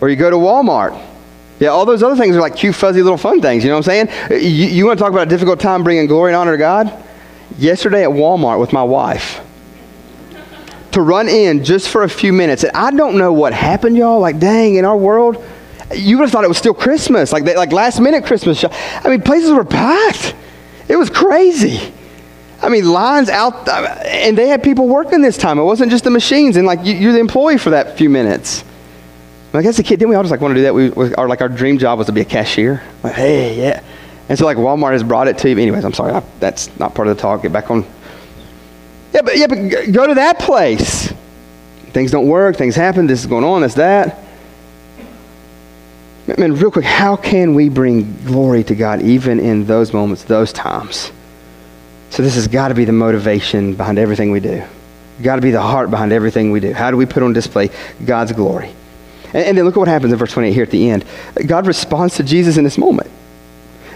[0.00, 0.98] or you go to Walmart?
[1.60, 3.62] Yeah, all those other things are like cute, fuzzy little fun things.
[3.62, 4.42] You know what I'm saying?
[4.42, 7.04] You, you want to talk about a difficult time bringing glory and honor to God?
[7.58, 9.43] Yesterday at Walmart with my wife
[10.94, 12.64] to run in just for a few minutes.
[12.64, 14.20] And I don't know what happened, y'all.
[14.20, 15.44] Like, dang, in our world,
[15.94, 18.64] you would have thought it was still Christmas, like, they, like last minute Christmas.
[18.64, 20.34] I mean, places were packed.
[20.88, 21.92] It was crazy.
[22.62, 25.58] I mean, lines out, uh, and they had people working this time.
[25.58, 28.64] It wasn't just the machines, and like you, are the employee for that few minutes.
[29.52, 30.74] Like as a kid, didn't we all just like want to do that?
[30.74, 32.82] We, our, like our dream job was to be a cashier.
[33.02, 33.82] Like, hey, yeah.
[34.28, 35.58] And so like Walmart has brought it to you.
[35.58, 37.42] Anyways, I'm sorry, I, that's not part of the talk.
[37.42, 37.84] Get back on
[39.14, 41.12] yeah, but, yeah, but go to that place.
[41.92, 44.18] Things don't work, things happen, this is going on, that's that.
[46.38, 50.52] Man, real quick, how can we bring glory to God even in those moments, those
[50.52, 51.12] times?
[52.10, 54.64] So this has got to be the motivation behind everything we do.
[55.22, 56.72] Got to be the heart behind everything we do.
[56.72, 57.70] How do we put on display
[58.04, 58.72] God's glory?
[59.28, 61.04] And, and then look at what happens in verse 28 here at the end.
[61.46, 63.10] God responds to Jesus in this moment.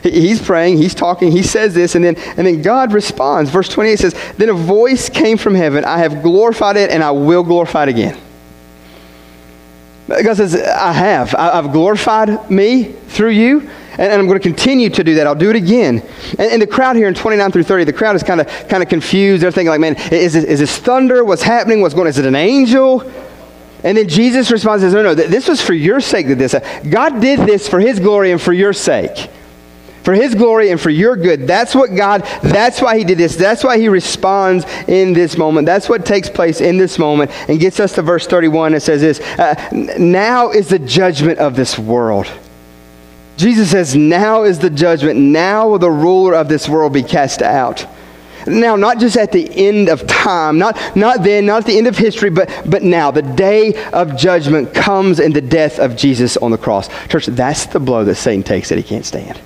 [0.03, 3.51] He's praying, he's talking, he says this, and then, and then God responds.
[3.51, 7.11] Verse 28 says, Then a voice came from heaven, I have glorified it, and I
[7.11, 8.19] will glorify it again.
[10.09, 11.35] God says, I have.
[11.35, 15.27] I've glorified me through you, and I'm going to continue to do that.
[15.27, 16.03] I'll do it again.
[16.39, 18.83] And, and the crowd here in 29 through 30, the crowd is kind of kind
[18.83, 19.43] of confused.
[19.43, 21.25] They're thinking like, man, is this, is this thunder?
[21.25, 21.83] What's happening?
[21.83, 22.11] What's going on?
[22.11, 23.03] Is it an angel?
[23.85, 26.55] And then Jesus responds says, no, no, this was for your sake that this.
[26.55, 29.31] Uh, God did this for his glory and for your sake
[30.03, 31.47] for his glory and for your good.
[31.47, 33.37] That's what God, that's why he did this.
[33.37, 35.67] That's why he responds in this moment.
[35.67, 38.75] That's what takes place in this moment and gets us to verse 31.
[38.75, 39.55] It says this uh,
[39.99, 42.31] Now is the judgment of this world.
[43.37, 45.19] Jesus says, Now is the judgment.
[45.19, 47.87] Now will the ruler of this world be cast out.
[48.47, 51.87] Now, not just at the end of time, not, not then, not at the end
[51.87, 53.11] of history, but, but now.
[53.11, 56.89] The day of judgment comes in the death of Jesus on the cross.
[57.09, 59.39] Church, that's the blow that Satan takes that he can't stand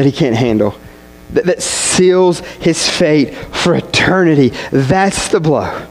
[0.00, 0.74] that he can't handle,
[1.34, 4.48] that, that seals his fate for eternity.
[4.72, 5.86] That's the blow.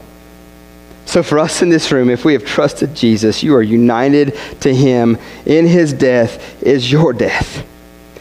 [1.06, 4.74] So, for us in this room, if we have trusted Jesus, you are united to
[4.74, 7.64] him in his death, is your death.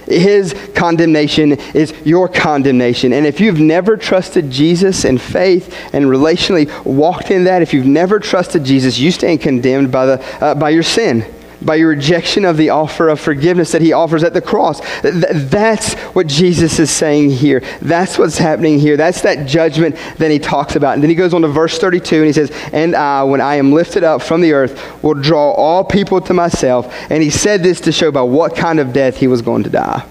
[0.06, 3.12] His condemnation is your condemnation.
[3.12, 7.88] And if you've never trusted Jesus in faith and relationally walked in that, if you've
[7.88, 11.26] never trusted Jesus, you stand condemned by, the, uh, by your sin
[11.62, 14.82] by your rejection of the offer of forgiveness that he offers at the cross.
[15.02, 17.62] That's what Jesus is saying here.
[17.82, 18.98] That's what's happening here.
[18.98, 20.94] That's that judgment that he talks about.
[20.94, 23.56] And then he goes on to verse 32 and he says, And I, when I
[23.56, 26.94] am lifted up from the earth, will draw all people to myself.
[27.10, 29.70] And he said this to show by what kind of death he was going to
[29.70, 30.06] die.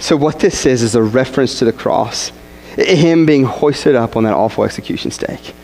[0.00, 2.30] So, what this is, is a reference to the cross.
[2.76, 5.54] Him being hoisted up on that awful execution stake.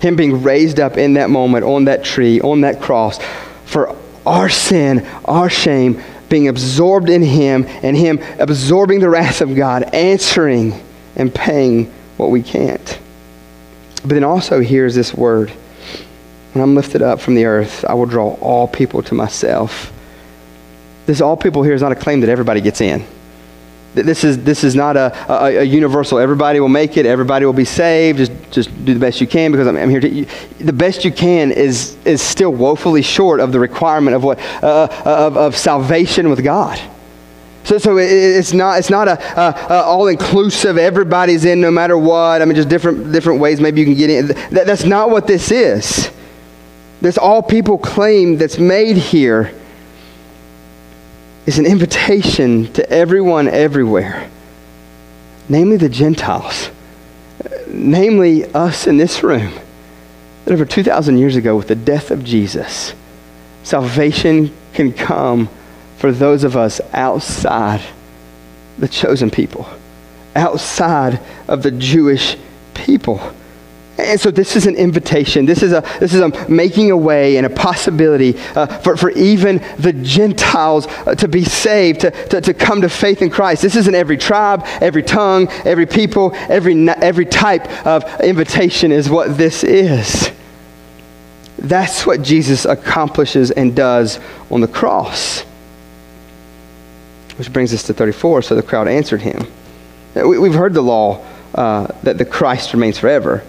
[0.00, 3.18] Him being raised up in that moment on that tree, on that cross
[3.64, 9.54] for our sin, our shame, being absorbed in Him, and Him absorbing the wrath of
[9.56, 10.80] God, answering
[11.16, 12.98] and paying what we can't.
[14.02, 15.50] But then also, here's this word
[16.52, 19.92] When I'm lifted up from the earth, I will draw all people to myself.
[21.06, 23.04] This all people here is not a claim that everybody gets in.
[23.94, 27.52] This is, this is not a, a, a, universal, everybody will make it, everybody will
[27.52, 30.08] be saved, just, just do the best you can because I'm, I'm here to.
[30.08, 30.26] You,
[30.58, 34.86] the best you can is, is still woefully short of the requirement of, what, uh,
[35.04, 36.80] of, of salvation with God.
[37.64, 41.98] So, so it, it's not, it's not a, a, a all-inclusive, everybody's in no matter
[41.98, 42.42] what.
[42.42, 44.28] I mean, just different, different ways maybe you can get in.
[44.28, 46.12] That, that's not what this is.
[47.00, 49.52] This all people claim that's made here
[51.46, 54.28] is an invitation to everyone everywhere,
[55.48, 56.70] namely the Gentiles,
[57.66, 59.52] namely us in this room,
[60.44, 62.94] that over 2,000 years ago, with the death of Jesus,
[63.62, 65.48] salvation can come
[65.98, 67.82] for those of us outside
[68.78, 69.68] the chosen people,
[70.34, 72.36] outside of the Jewish
[72.74, 73.20] people.
[74.06, 75.46] And so this is an invitation.
[75.46, 79.10] This is a, this is a making a way and a possibility uh, for, for
[79.10, 83.62] even the Gentiles uh, to be saved, to, to, to come to faith in Christ.
[83.62, 89.36] This isn't every tribe, every tongue, every people, every, every type of invitation is what
[89.36, 90.30] this is.
[91.58, 94.18] That's what Jesus accomplishes and does
[94.50, 95.42] on the cross.
[97.36, 98.42] Which brings us to 34.
[98.42, 99.46] So the crowd answered him.
[100.14, 103.44] We, have heard the law uh, that the Christ remains forever.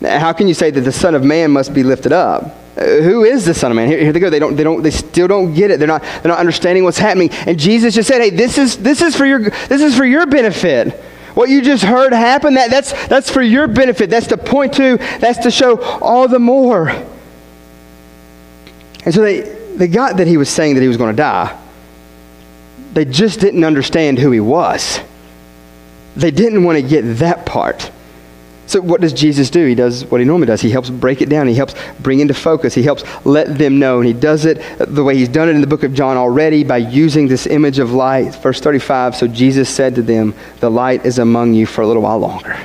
[0.00, 2.56] How can you say that the Son of Man must be lifted up?
[2.76, 3.88] Uh, who is the Son of Man?
[3.88, 4.30] Here, here, they go.
[4.30, 4.54] They don't.
[4.54, 4.82] They don't.
[4.82, 5.78] They still don't get it.
[5.78, 6.02] They're not.
[6.02, 7.30] They're not understanding what's happening.
[7.30, 10.26] And Jesus just said, "Hey, this is this is for your this is for your
[10.26, 10.92] benefit.
[11.34, 12.54] What you just heard happen.
[12.54, 14.10] That that's that's for your benefit.
[14.10, 14.98] That's to point to.
[15.18, 16.90] That's to show all the more."
[19.04, 19.40] And so they
[19.74, 21.58] they got that he was saying that he was going to die.
[22.92, 25.00] They just didn't understand who he was.
[26.16, 27.90] They didn't want to get that part.
[28.68, 29.64] So, what does Jesus do?
[29.64, 30.60] He does what he normally does.
[30.60, 31.48] He helps break it down.
[31.48, 32.74] He helps bring into focus.
[32.74, 33.96] He helps let them know.
[33.96, 36.64] And he does it the way he's done it in the book of John already
[36.64, 38.34] by using this image of light.
[38.42, 42.02] Verse 35 So Jesus said to them, The light is among you for a little
[42.02, 42.58] while longer.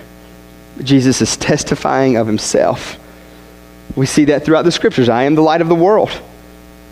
[0.83, 2.99] Jesus is testifying of himself.
[3.95, 5.07] We see that throughout the scriptures.
[5.07, 6.09] I am the light of the world.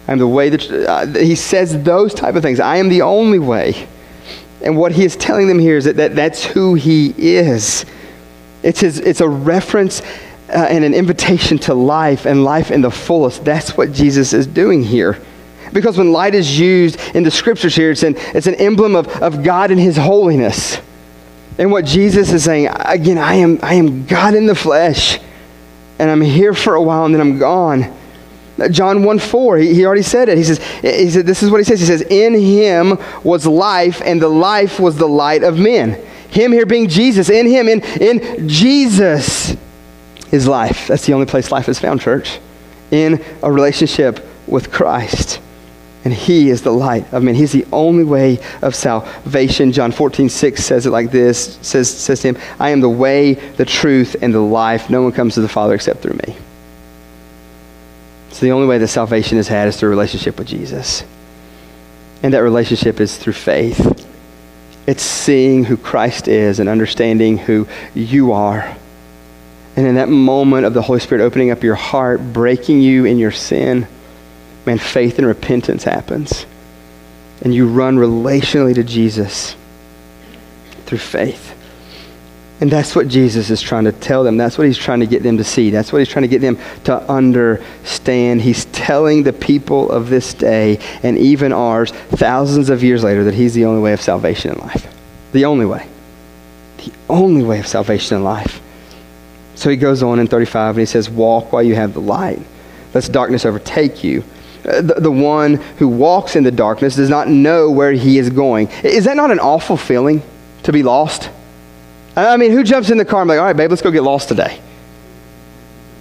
[0.08, 2.62] I am the way that uh, he says those type of things.
[2.62, 3.90] I am the only way.
[4.64, 7.86] And what he is telling them here is that, that that's who he is.
[8.64, 10.02] It's, his, it's a reference
[10.50, 13.44] uh, and an invitation to life and life in the fullest.
[13.46, 15.20] That's what Jesus is doing here.
[15.74, 19.08] Because when light is used in the scriptures here, it's an, it's an emblem of,
[19.22, 20.80] of God and His holiness.
[21.58, 25.20] And what Jesus is saying, again, I am, I am God in the flesh,
[26.00, 27.94] and I'm here for a while and then I'm gone.
[28.70, 30.38] John 1 4, he, he already said it.
[30.38, 31.80] He says, he said, This is what he says.
[31.80, 36.00] He says, In him was life, and the life was the light of men.
[36.32, 39.56] Him here being Jesus, in him, in, in Jesus
[40.32, 40.88] is life.
[40.88, 42.40] That's the only place life is found, church.
[42.90, 45.42] In a relationship with Christ.
[46.04, 47.36] And he is the light of men.
[47.36, 49.72] He's the only way of salvation.
[49.72, 53.34] John 14, 6 says it like this says, says to him, I am the way,
[53.34, 54.90] the truth, and the life.
[54.90, 56.36] No one comes to the Father except through me.
[58.32, 61.04] So the only way that salvation is had is through relationship with Jesus.
[62.24, 64.08] And that relationship is through faith.
[64.92, 68.76] It's seeing who Christ is and understanding who you are.
[69.78, 73.18] And in that moment of the Holy Spirit opening up your heart, breaking you in
[73.18, 73.88] your sin,
[74.66, 76.46] man, faith and repentance happens.
[77.42, 79.56] And you run relationally to Jesus
[80.88, 81.51] through faith.
[82.62, 84.38] And that's what Jesus is trying to tell them.
[84.38, 85.72] That's what he's trying to get them to see.
[85.72, 88.44] That's what he's trying to get them to understand.
[88.44, 93.34] He's telling the people of this day and even ours, thousands of years later, that
[93.34, 94.96] he's the only way of salvation in life.
[95.32, 95.88] The only way.
[96.78, 98.62] The only way of salvation in life.
[99.56, 102.40] So he goes on in 35 and he says, Walk while you have the light,
[102.94, 104.24] lest darkness overtake you.
[104.64, 108.30] Uh, the, the one who walks in the darkness does not know where he is
[108.30, 108.68] going.
[108.84, 110.22] Is that not an awful feeling
[110.62, 111.32] to be lost?
[112.16, 114.04] I mean, who jumps in the car and like, all right, babe, let's go get
[114.04, 114.60] lost today?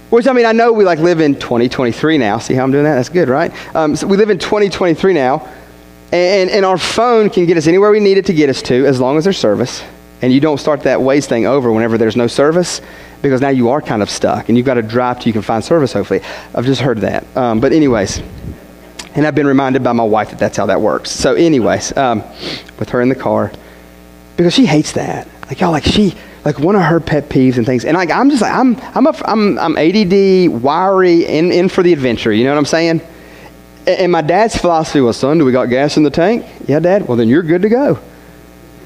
[0.09, 2.37] Which, I mean, I know we like live in 2023 now.
[2.37, 2.95] See how I'm doing that?
[2.95, 3.51] That's good, right?
[3.73, 5.47] Um, so we live in 2023 now,
[6.11, 8.85] and, and our phone can get us anywhere we need it to get us to
[8.85, 9.81] as long as there's service.
[10.21, 12.81] And you don't start that Waze thing over whenever there's no service
[13.21, 15.41] because now you are kind of stuck and you've got to drive till you can
[15.41, 16.21] find service, hopefully.
[16.53, 17.25] I've just heard that.
[17.37, 18.21] Um, but, anyways,
[19.15, 21.09] and I've been reminded by my wife that that's how that works.
[21.09, 22.21] So, anyways, um,
[22.79, 23.51] with her in the car,
[24.35, 25.27] because she hates that.
[25.51, 27.83] Like y'all, like she, like one of her pet peeves and things.
[27.83, 31.83] And like I'm just like I'm I'm a, I'm I'm ADD, wiry, in in for
[31.83, 32.31] the adventure.
[32.31, 33.01] You know what I'm saying?
[33.85, 36.45] And my dad's philosophy was, son, do we got gas in the tank?
[36.69, 37.05] Yeah, dad.
[37.05, 37.99] Well, then you're good to go.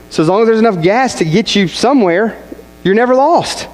[0.09, 2.41] So as long as there's enough gas to get you somewhere,
[2.83, 3.67] you're never lost.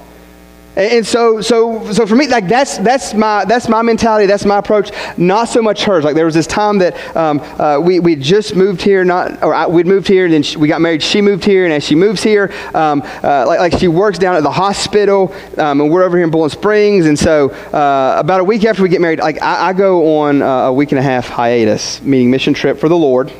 [0.74, 4.26] And so, so, so for me, like that's that's my that's my mentality.
[4.26, 4.90] That's my approach.
[5.18, 6.02] Not so much hers.
[6.02, 9.54] Like there was this time that um, uh, we we just moved here, not or
[9.54, 11.02] I, we'd moved here, and then she, we got married.
[11.02, 14.34] She moved here, and as she moves here, um, uh, like like she works down
[14.34, 17.04] at the hospital, um, and we're over here in Boiling Springs.
[17.04, 20.40] And so, uh, about a week after we get married, like I, I go on
[20.40, 23.30] uh, a week and a half hiatus, meaning mission trip for the Lord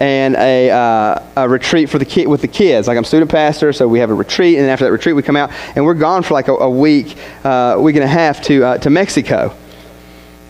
[0.00, 2.88] and a, uh, a retreat for the ki- with the kids.
[2.88, 5.36] Like I'm student pastor, so we have a retreat, and after that retreat, we come
[5.36, 8.64] out and we're gone for like a, a week, uh, week and a half to
[8.64, 9.54] uh, to Mexico.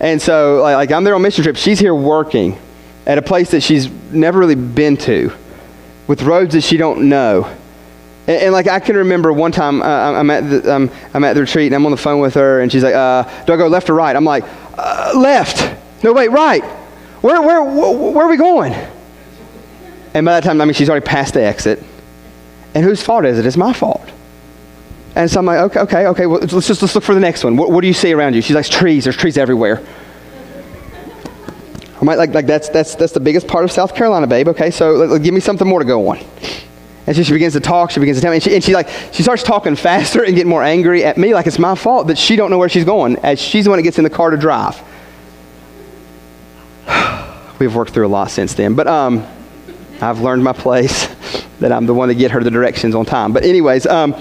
[0.00, 1.56] And so, like, like, I'm there on mission trip.
[1.56, 2.58] She's here working
[3.06, 5.32] at a place that she's never really been to,
[6.06, 7.44] with roads that she don't know.
[8.26, 11.34] And, and like I can remember one time uh, I'm at the um, I'm at
[11.34, 13.56] the retreat and I'm on the phone with her, and she's like, uh, "Do I
[13.56, 14.44] go left or right?" I'm like,
[14.76, 16.64] uh, "Left." No, wait, right.
[17.20, 18.74] Where where where are we going?
[20.14, 21.82] And by that time, I mean, she's already past the exit.
[22.74, 23.46] And whose fault is it?
[23.46, 24.08] It's my fault.
[25.16, 27.44] And so I'm like, okay, okay, okay, well, let's just let's look for the next
[27.44, 27.56] one.
[27.56, 28.42] What, what do you see around you?
[28.42, 29.04] She's like, trees.
[29.04, 29.84] There's trees everywhere.
[32.00, 34.48] I'm like, like, like that's, that's, that's the biggest part of South Carolina, babe.
[34.48, 36.18] Okay, so like, give me something more to go on.
[37.06, 37.90] And so she begins to talk.
[37.90, 40.34] She begins to tell me, and she, and she like she starts talking faster and
[40.34, 42.84] getting more angry at me, like it's my fault that she don't know where she's
[42.84, 44.82] going, as she's the one that gets in the car to drive.
[47.58, 49.26] We've worked through a lot since then, but um,
[50.00, 51.06] I've learned my place,
[51.60, 53.32] that I'm the one to get her the directions on time.
[53.32, 54.14] But anyways, um,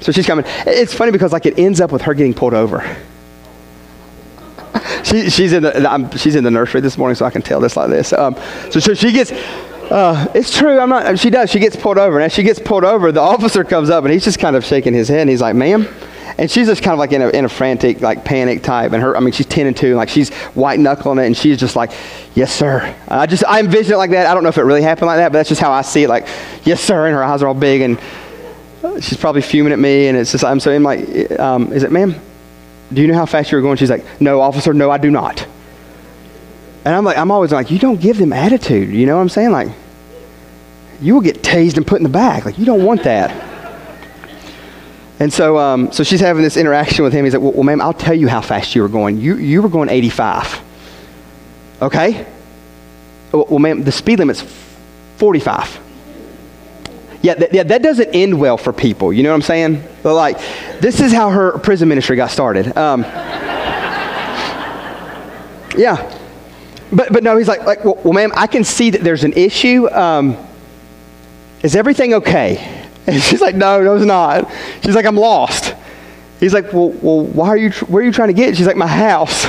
[0.00, 0.44] so she's coming.
[0.66, 2.80] It's funny because like it ends up with her getting pulled over.
[5.04, 7.60] she, she's, in the, I'm, she's in the nursery this morning, so I can tell
[7.60, 8.12] this like this.
[8.12, 8.34] Um,
[8.70, 9.32] so, so she gets,
[9.90, 10.78] uh, it's true.
[10.78, 11.18] I'm not.
[11.18, 11.50] She does.
[11.50, 14.12] She gets pulled over, and as she gets pulled over, the officer comes up, and
[14.12, 15.86] he's just kind of shaking his head, and he's like, "Ma'am."
[16.38, 18.92] And she's just kind of like in a, in a frantic like panic type.
[18.92, 21.36] And her i mean she's 10 and 2 and like she's white knuckling it and
[21.36, 21.92] she's just like
[22.34, 22.94] yes sir.
[23.08, 24.26] I just i envision it like that.
[24.26, 26.04] I don't know if it really happened like that but that's just how i see
[26.04, 26.26] it like
[26.64, 28.00] yes sir and her eyes are all big and
[29.02, 31.00] she's probably fuming at me and it's just i'm saying like
[31.38, 32.14] um, is it ma'am
[32.92, 33.76] do you know how fast you were going?
[33.76, 35.46] She's like no officer no i do not.
[36.84, 39.28] And i'm like i'm always like you don't give them attitude you know what i'm
[39.28, 39.52] saying?
[39.52, 39.68] Like
[41.00, 43.49] you will get tased and put in the back like you don't want that
[45.20, 47.26] and so, um, so she's having this interaction with him.
[47.26, 49.18] He's like, well, well, ma'am, I'll tell you how fast you were going.
[49.18, 50.62] You, you were going 85.
[51.82, 52.26] Okay?
[53.30, 54.40] Well, well ma'am, the speed limit's
[55.18, 55.78] 45.
[57.20, 59.12] Yeah, th- yeah, that doesn't end well for people.
[59.12, 59.84] You know what I'm saying?
[60.02, 60.38] But like,
[60.80, 62.74] this is how her prison ministry got started.
[62.74, 63.02] Um,
[65.76, 66.18] yeah.
[66.90, 69.34] but, but no, he's like, like well, well, ma'am, I can see that there's an
[69.34, 69.86] issue.
[69.90, 70.38] Um,
[71.62, 72.79] is everything okay?
[73.06, 74.50] And she's like, no, no, it's not.
[74.82, 75.74] She's like, I'm lost.
[76.38, 78.56] He's like, well, well why are you, where are you trying to get?
[78.56, 79.46] She's like, my house.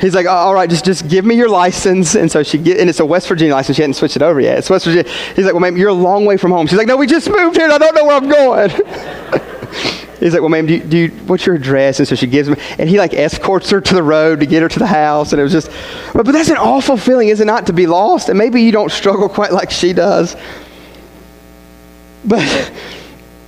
[0.00, 2.14] He's like, all right, just, just give me your license.
[2.14, 3.76] And so she get, and it's a West Virginia license.
[3.76, 4.58] She hadn't switched it over yet.
[4.58, 5.10] It's West Virginia.
[5.34, 6.66] He's like, well, ma'am, you're a long way from home.
[6.66, 9.50] She's like, no, we just moved here I don't know where I'm going.
[10.20, 12.00] He's like, well, ma'am, do you, do you, what's your address?
[12.00, 14.62] And so she gives him, and he like escorts her to the road to get
[14.62, 15.32] her to the house.
[15.32, 15.70] And it was just,
[16.12, 18.28] but, but that's an awful feeling, is it not, to be lost?
[18.28, 20.34] And maybe you don't struggle quite like she does.
[22.24, 22.72] But,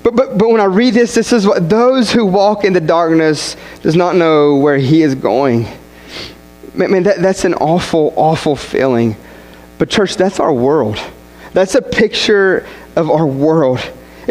[0.05, 2.81] but, but, but when I read this, this is what those who walk in the
[2.81, 5.67] darkness does not know where he is going.
[6.73, 9.17] Man, that, that's an awful, awful feeling.
[9.79, 11.01] But, church, that's our world.
[11.53, 12.65] That's a picture
[12.95, 13.81] of our world.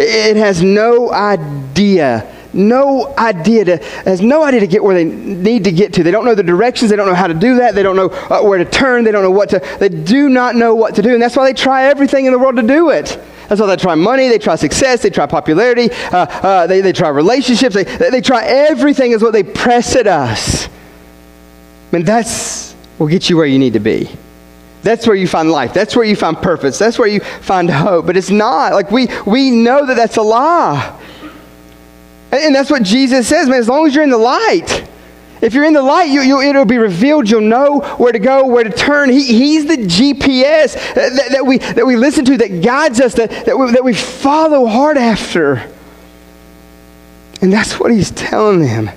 [0.02, 5.66] It has no idea, no idea to, has no idea to get where they need
[5.66, 6.04] to get to.
[6.04, 6.90] They don't know the directions.
[6.90, 7.76] They don't know how to do that.
[7.76, 9.04] They don't know uh, where to turn.
[9.04, 11.14] They don't know what to, they do not know what to do.
[11.14, 13.20] And that's why they try everything in the world to do it.
[13.50, 16.94] That's why they try money, they try success, they try popularity, uh, uh, they, they
[16.94, 20.68] try relationships, they, they try everything is what they press at us.
[20.68, 20.70] I
[21.92, 24.10] mean, that's will get you where you need to be.
[24.82, 25.74] That's where you find life.
[25.74, 26.78] That's where you find purpose.
[26.80, 28.06] That's where you find hope.
[28.06, 28.74] But it's not.
[28.74, 30.98] Like we, we know that that's a lie.
[32.32, 33.60] And that's what Jesus says, man.
[33.60, 34.88] As long as you're in the light,
[35.42, 37.30] if you're in the light, you, you, it'll be revealed.
[37.30, 39.10] You'll know where to go, where to turn.
[39.10, 43.46] He, he's the GPS that, that, we, that we listen to, that guides us, that,
[43.46, 45.56] that, we, that we follow hard after.
[47.42, 48.92] And that's what he's telling them.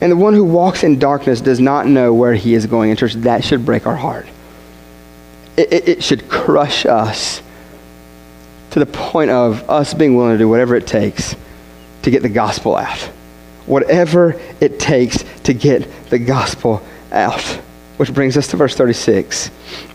[0.00, 2.90] And the one who walks in darkness does not know where he is going.
[2.90, 4.26] And, church, that should break our heart
[5.56, 7.42] it, it, should crush us
[8.70, 11.34] to the point of us being willing to do whatever it takes
[12.02, 12.98] to get the gospel out.
[13.66, 16.82] Whatever it takes to get the gospel
[17.12, 17.42] out.
[17.96, 19.48] Which brings us to verse 36.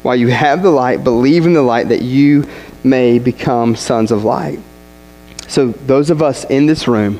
[0.03, 2.47] While you have the light, believe in the light that you
[2.83, 4.59] may become sons of light.
[5.47, 7.19] So, those of us in this room,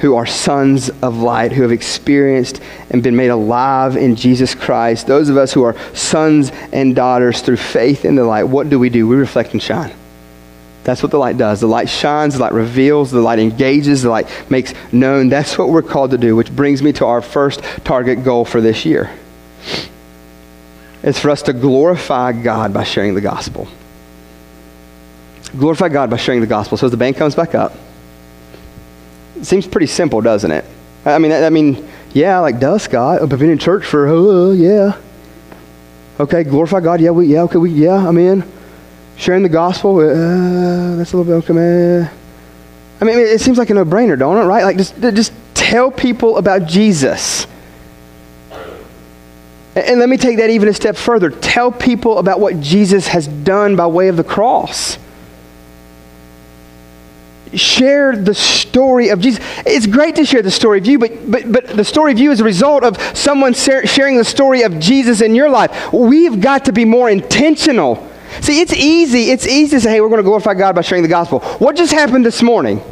[0.00, 5.06] who are sons of light, who have experienced and been made alive in Jesus Christ,
[5.06, 8.78] those of us who are sons and daughters through faith in the light, what do
[8.78, 9.08] we do?
[9.08, 9.92] We reflect and shine.
[10.84, 11.60] That's what the light does.
[11.60, 15.28] The light shines, the light reveals, the light engages, the light makes known.
[15.28, 18.60] That's what we're called to do, which brings me to our first target goal for
[18.60, 19.10] this year.
[21.02, 23.68] It's for us to glorify God by sharing the gospel.
[25.58, 26.78] Glorify God by sharing the gospel.
[26.78, 27.72] So as the band comes back up,
[29.46, 30.64] seems pretty simple, doesn't it?
[31.04, 33.22] I mean, I mean, yeah, like, duh, Scott.
[33.22, 34.96] I've been in church for, uh, yeah.
[36.20, 37.00] Okay, glorify God.
[37.00, 38.44] Yeah, we, yeah, okay, we, yeah, I'm in.
[39.16, 39.98] Sharing the gospel.
[39.98, 42.10] Uh, that's a little bit, okay, man.
[43.00, 44.44] I mean, it seems like a no-brainer, don't it?
[44.46, 44.64] Right?
[44.64, 47.46] Like, just, just tell people about Jesus.
[49.76, 51.30] And let me take that even a step further.
[51.30, 54.98] Tell people about what Jesus has done by way of the cross
[57.54, 59.44] share the story of Jesus.
[59.66, 62.30] It's great to share the story of you, but, but, but the story of you
[62.30, 65.92] is a result of someone sharing the story of Jesus in your life.
[65.92, 68.08] We've got to be more intentional.
[68.40, 69.30] See, it's easy.
[69.30, 71.40] It's easy to say, hey, we're going to glorify God by sharing the gospel.
[71.58, 72.82] What just happened this morning?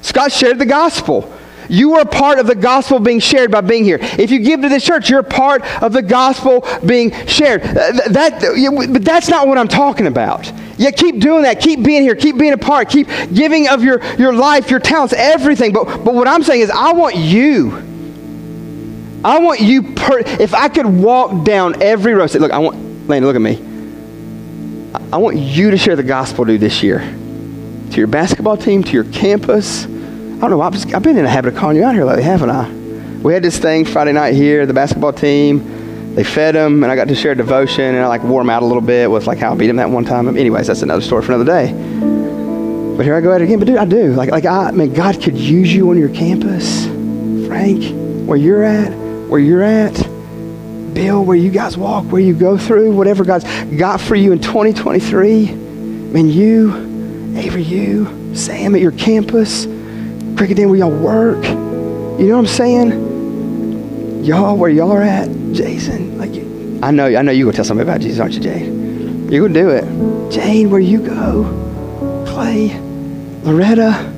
[0.00, 1.32] Scott shared the gospel.
[1.68, 3.98] You are part of the gospel being shared by being here.
[4.00, 7.62] If you give to this church, you're part of the gospel being shared.
[7.62, 10.50] Uh, that, but that's not what I'm talking about.
[10.76, 11.60] Yeah, keep doing that.
[11.60, 12.14] Keep being here.
[12.14, 12.88] Keep being a part.
[12.88, 15.72] Keep giving of your, your life, your talents, everything.
[15.72, 17.70] But, but what I'm saying is, I want you.
[19.24, 23.08] I want you, per, if I could walk down every road, say, look, I want,
[23.08, 23.62] Lane, look at me.
[25.12, 26.98] I want you to share the gospel, dude, this year.
[26.98, 29.86] To your basketball team, to your campus.
[30.48, 32.50] Don't know, I've, I've been in the habit of calling you out here lately, haven't
[32.50, 32.70] I?
[33.22, 35.82] We had this thing Friday night here, the basketball team
[36.14, 38.62] they fed him, and I got to share devotion, and I like wore him out
[38.62, 40.28] a little bit with like how I beat him that one time.
[40.36, 41.72] Anyways, that's another story for another day.
[42.96, 43.58] But here I go at it again.
[43.58, 44.12] But dude, I do.
[44.12, 46.84] Like, like I, I mean, God could use you on your campus,
[47.46, 47.82] Frank,
[48.28, 48.92] where you're at,
[49.28, 49.94] where you're at,
[50.92, 53.44] Bill, where you guys walk, where you go through, whatever God's
[53.78, 55.48] got for you in 2023.
[55.48, 59.64] I mean, you, Avery, you, Sam at your campus,
[60.42, 61.44] Cricket Den where y'all work.
[61.44, 64.24] You know what I'm saying?
[64.24, 66.30] Y'all, where y'all are at, Jason, like,
[66.82, 69.30] I know, I know you gonna tell somebody about Jesus, aren't you, Jade?
[69.32, 70.32] You're gonna do it.
[70.32, 71.44] Jane, where you go?
[72.26, 72.76] Clay,
[73.44, 74.12] Loretta,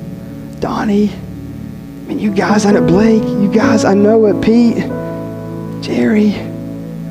[0.59, 1.11] Donnie.
[1.11, 3.21] I mean, you guys, I know Blake.
[3.21, 4.41] You guys, I know it.
[4.41, 4.77] Pete,
[5.83, 6.31] Jerry,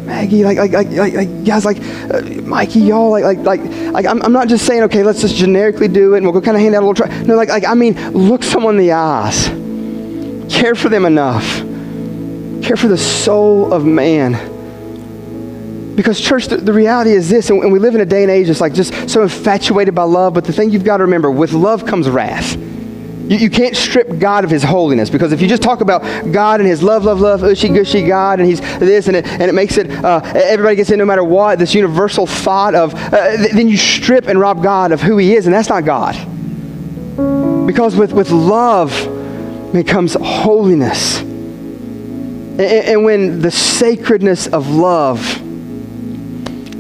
[0.05, 1.79] Maggie, like, like, like, like, like guys, like
[2.13, 3.61] uh, Mikey, y'all, like, like, like,
[3.93, 6.41] like I'm, I'm not just saying, okay, let's just generically do it and we'll go
[6.41, 7.23] kind of hand out a little try.
[7.23, 9.49] No, like, like, I mean, look someone in the eyes.
[10.53, 11.63] Care for them enough
[12.65, 14.53] care for the soul of man.
[15.95, 18.31] Because, church, the, the reality is this, and, and we live in a day and
[18.31, 21.31] age that's like just so infatuated by love, but the thing you've got to remember
[21.31, 22.57] with love comes wrath.
[23.29, 26.61] You, you can't strip God of his holiness because if you just talk about God
[26.61, 29.55] and his love, love, love, ushy gushy God, and he's this, and it, and it
[29.55, 33.53] makes it, uh, everybody gets in no matter what, this universal thought of, uh, th-
[33.53, 36.15] then you strip and rob God of who he is, and that's not God.
[37.67, 38.93] Because with, with love
[39.73, 41.21] becomes holiness.
[41.21, 45.21] And, and when the sacredness of love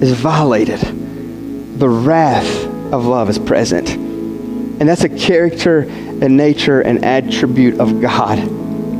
[0.02, 0.80] is violated,
[1.78, 3.88] the wrath of love is present.
[3.88, 5.84] And that's a character
[6.24, 8.38] and nature and attribute of God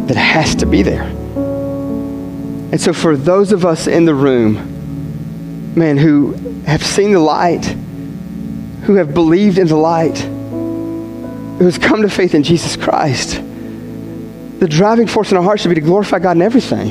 [0.09, 1.03] that has to be there.
[1.03, 6.33] And so, for those of us in the room, man, who
[6.67, 7.65] have seen the light,
[8.85, 13.41] who have believed in the light, who has come to faith in Jesus Christ,
[14.61, 16.91] the driving force in our hearts should be to glorify God in everything.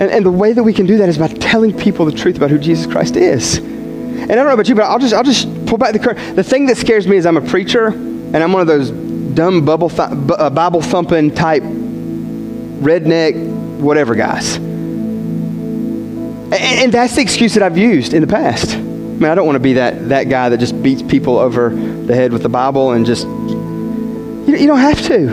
[0.00, 2.36] And, and the way that we can do that is by telling people the truth
[2.36, 3.58] about who Jesus Christ is.
[3.58, 6.34] And I don't know about you, but I'll just, I'll just pull back the curtain.
[6.34, 7.90] The thing that scares me is I'm a preacher,
[8.34, 13.34] and I'm one of those dumb bubble th- uh, Bible thumping type redneck
[13.78, 14.56] whatever guys.
[14.56, 18.74] And, and that's the excuse that I've used in the past.
[18.74, 21.70] I mean, I don't want to be that, that guy that just beats people over
[21.70, 23.24] the head with the Bible and just.
[23.24, 25.26] You, you don't have to.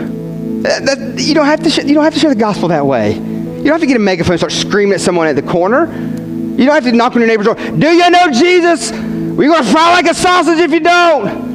[0.62, 2.86] That, that, you, don't have to sh- you don't have to share the gospel that
[2.86, 3.14] way.
[3.14, 5.86] You don't have to get a megaphone and start screaming at someone at the corner.
[5.86, 7.56] You don't have to knock on your neighbor's door.
[7.56, 8.92] Do you know Jesus?
[8.92, 11.51] We're going to fry like a sausage if you don't.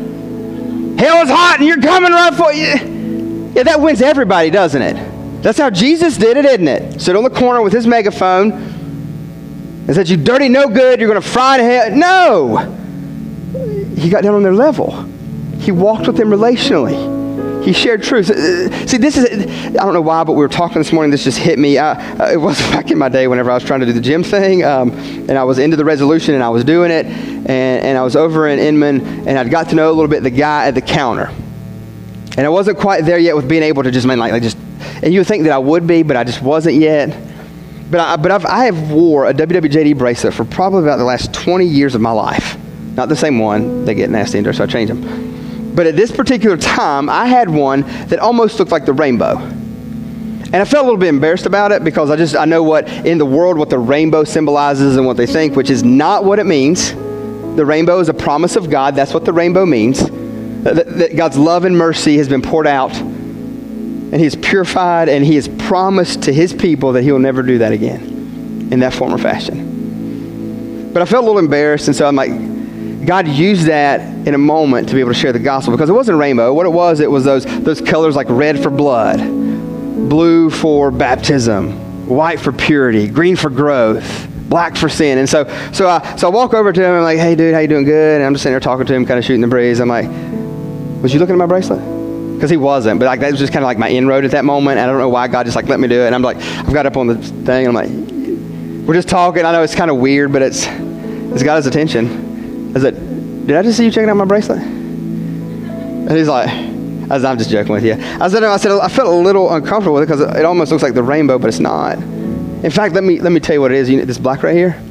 [0.98, 3.52] Hell is hot and you're coming right for you.
[3.54, 5.42] Yeah, that wins everybody, doesn't it?
[5.42, 7.02] That's how Jesus did it, isn't it?
[7.02, 11.22] Sit on the corner with his megaphone and said, You dirty no good, you're going
[11.22, 11.92] to fry to hell.
[11.92, 12.58] No!
[13.96, 15.04] He got down on their level.
[15.60, 17.17] He walked with them relationally.
[17.68, 18.28] He shared truth.
[18.28, 19.46] See, this is,
[19.76, 21.12] I don't know why, but we were talking this morning.
[21.12, 21.78] This just hit me.
[21.78, 24.00] I, uh, it was back in my day whenever I was trying to do the
[24.00, 27.08] gym thing, um, and I was into the resolution and I was doing it.
[27.08, 30.24] And, and I was over in Inman, and I'd got to know a little bit
[30.24, 31.30] the guy at the counter.
[32.38, 34.58] And I wasn't quite there yet with being able to just, man, like, like just,
[35.04, 37.10] and you would think that I would be, but I just wasn't yet.
[37.92, 41.34] But, I, but I've, I have wore a WWJD bracelet for probably about the last
[41.34, 42.58] 20 years of my life.
[42.96, 43.84] Not the same one.
[43.84, 45.27] They get nasty in there, so I change them.
[45.78, 49.38] But at this particular time, I had one that almost looked like the rainbow.
[49.38, 52.90] And I felt a little bit embarrassed about it because I just I know what
[53.06, 56.40] in the world what the rainbow symbolizes and what they think, which is not what
[56.40, 56.94] it means.
[56.94, 58.96] The rainbow is a promise of God.
[58.96, 60.00] That's what the rainbow means.
[60.64, 65.24] That, that God's love and mercy has been poured out, and He has purified, and
[65.24, 68.96] He has promised to His people that He will never do that again in that
[68.96, 70.92] form or fashion.
[70.92, 72.32] But I felt a little embarrassed, and so I'm like,
[73.06, 75.94] God used that in a moment to be able to share the gospel because it
[75.94, 76.54] wasn't rainbow.
[76.54, 82.08] What it was, it was those, those colors like red for blood, blue for baptism,
[82.08, 85.20] white for purity, green for growth, black for sin.
[85.20, 87.54] And so, so, I, so I walk over to him and I'm like, hey, dude,
[87.54, 87.86] how you doing?
[87.86, 88.16] Good.
[88.18, 89.80] And I'm just sitting there talking to him, kind of shooting the breeze.
[89.80, 90.08] I'm like,
[91.02, 91.80] was you looking at my bracelet?
[92.36, 94.46] Because he wasn't, but like that was just kind of like my inroad at that
[94.46, 94.80] moment.
[94.80, 96.06] I don't know why God just like let me do it.
[96.08, 97.66] And I'm like, I've got up on the thing.
[97.66, 99.44] And I'm like, we're just talking.
[99.44, 102.27] I know it's kind of weird, but it's it's got his attention.
[102.78, 104.60] I said, Did I just see you checking out my bracelet?
[104.60, 106.48] And he's like,
[107.10, 107.94] as I'm just joking with you.
[107.94, 110.84] I said, I said, I felt a little uncomfortable with it because it almost looks
[110.84, 111.98] like the rainbow, but it's not.
[111.98, 113.90] In fact, let me let me tell you what it is.
[113.90, 114.82] You know, this black right here.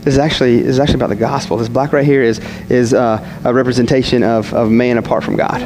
[0.00, 1.56] This is actually this is actually about the gospel.
[1.56, 2.38] This black right here is
[2.70, 5.60] is uh, a representation of of man apart from God,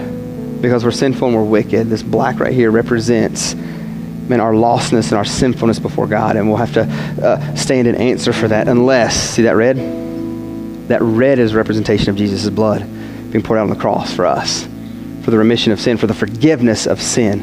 [0.61, 1.89] because we're sinful and we're wicked.
[1.89, 6.59] This black right here represents man, our lostness and our sinfulness before God, and we'll
[6.59, 10.10] have to uh, stand and answer for that unless see that red
[10.91, 12.81] that red is representation of Jesus' blood
[13.31, 14.65] being poured out on the cross for us,
[15.23, 17.41] for the remission of sin, for the forgiveness of sin.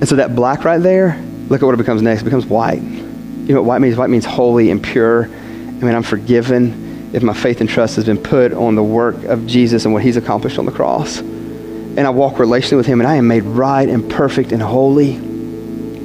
[0.00, 2.22] And so that black right there, look at what it becomes next.
[2.22, 2.80] It becomes white.
[2.80, 3.96] You know what white means?
[3.96, 5.24] White means holy and pure.
[5.24, 9.22] I mean, I'm forgiven if my faith and trust has been put on the work
[9.24, 11.18] of Jesus and what he's accomplished on the cross.
[11.18, 15.16] And I walk relationally with him, and I am made right and perfect and holy.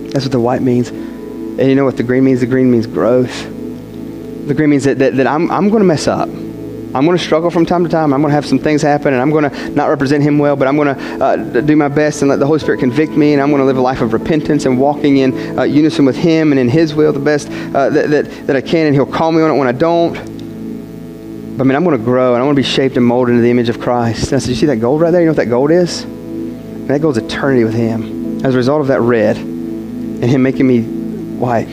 [0.10, 0.90] That's what the white means.
[0.90, 2.42] And you know what the green means?
[2.42, 3.46] The green means growth.
[4.48, 6.28] The green means that, that, that I'm, I'm going to mess up.
[6.94, 8.14] I'm going to struggle from time to time.
[8.14, 10.58] I'm going to have some things happen, and I'm going to not represent Him well,
[10.58, 13.32] but I'm going to uh, do my best and let the Holy Spirit convict me,
[13.32, 16.18] and I'm going to live a life of repentance and walking in uh, unison with
[16.18, 19.06] Him and in His will the best uh, that, that, that I can, and He'll
[19.06, 20.16] call me on it when I don't.
[21.58, 23.36] But I mean, I'm going to grow, and I'm going to be shaped and molded
[23.36, 24.26] into the image of Christ.
[24.26, 25.22] And I said, You see that gold right there?
[25.22, 26.04] You know what that gold is?
[26.04, 28.44] And that gold's eternity with Him.
[28.46, 31.70] As a result of that red and Him making me white,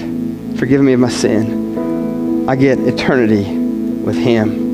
[0.59, 4.68] forgiving me of my sin, I get eternity with Him.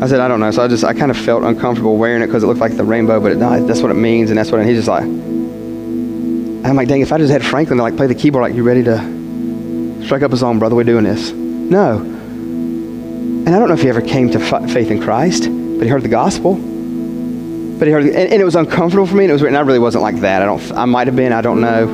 [0.00, 0.52] I said, I don't know.
[0.52, 2.84] So I just, I kind of felt uncomfortable wearing it because it looked like the
[2.84, 4.30] rainbow, but it, no, that's what it means.
[4.30, 7.78] And that's what, and he's just like, I'm like, dang, if I just had Franklin
[7.78, 10.76] to like play the keyboard, like, you ready to strike up a song, brother?
[10.76, 11.32] We're doing this.
[11.32, 11.98] No.
[11.98, 15.88] And I don't know if he ever came to f- faith in Christ, but he
[15.88, 16.54] heard the gospel.
[16.54, 19.24] But he heard, and, and, it was uncomfortable for me.
[19.24, 20.42] And it was, and I really wasn't like that.
[20.42, 20.72] I don't.
[20.72, 21.32] I might have been.
[21.32, 21.86] I don't know.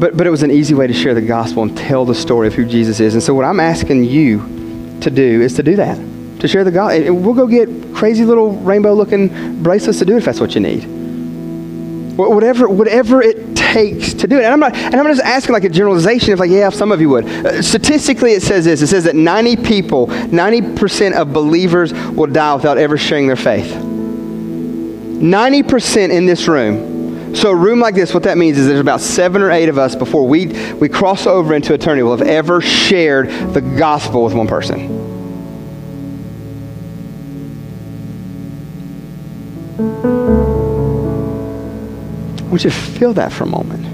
[0.00, 2.46] But but it was an easy way to share the gospel and tell the story
[2.46, 3.14] of who Jesus is.
[3.14, 4.53] And so what I'm asking you
[5.02, 5.96] to do is to do that,
[6.40, 7.06] to share the gospel.
[7.06, 10.60] And we'll go get crazy little rainbow-looking bracelets to do it if that's what you
[10.60, 10.84] need.
[12.16, 14.44] Whatever whatever it takes to do it.
[14.44, 14.74] And I'm not.
[14.76, 17.24] And I'm just asking like a generalization of like, yeah, some of you would.
[17.24, 18.82] Uh, statistically, it says this.
[18.82, 23.34] It says that 90 people, 90 percent of believers will die without ever sharing their
[23.34, 23.66] faith.
[25.24, 26.93] 90% in this room
[27.34, 29.76] so a room like this, what that means is there's about seven or eight of
[29.76, 34.34] us before we, we cross over into eternity will have ever shared the gospel with
[34.34, 35.04] one person.
[42.38, 43.84] I want you to feel that for a moment.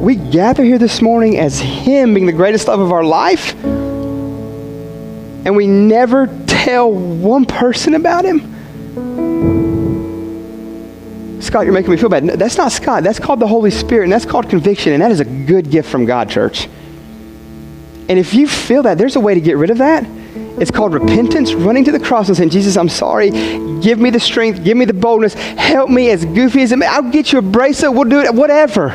[0.00, 3.54] We gather here this morning as Him being the greatest love of our life,
[5.44, 8.49] and we never tell one person about Him.
[11.50, 12.22] Scott, you're making me feel bad.
[12.22, 13.02] No, that's not Scott.
[13.02, 15.90] That's called the Holy Spirit, and that's called conviction, and that is a good gift
[15.90, 16.68] from God, church.
[18.08, 20.06] And if you feel that, there's a way to get rid of that.
[20.60, 23.30] It's called repentance, running to the cross and saying, Jesus, I'm sorry.
[23.80, 24.62] Give me the strength.
[24.62, 25.34] Give me the boldness.
[25.34, 26.86] Help me, as goofy as it may.
[26.86, 27.94] I'll get you a bracelet.
[27.94, 28.90] We'll do it, whatever.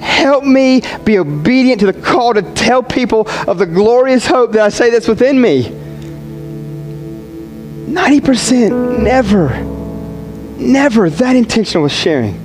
[0.00, 4.60] Help me be obedient to the call to tell people of the glorious hope that
[4.60, 5.64] I say that's within me.
[7.88, 9.73] 90% never
[10.64, 12.40] never that intentional with sharing.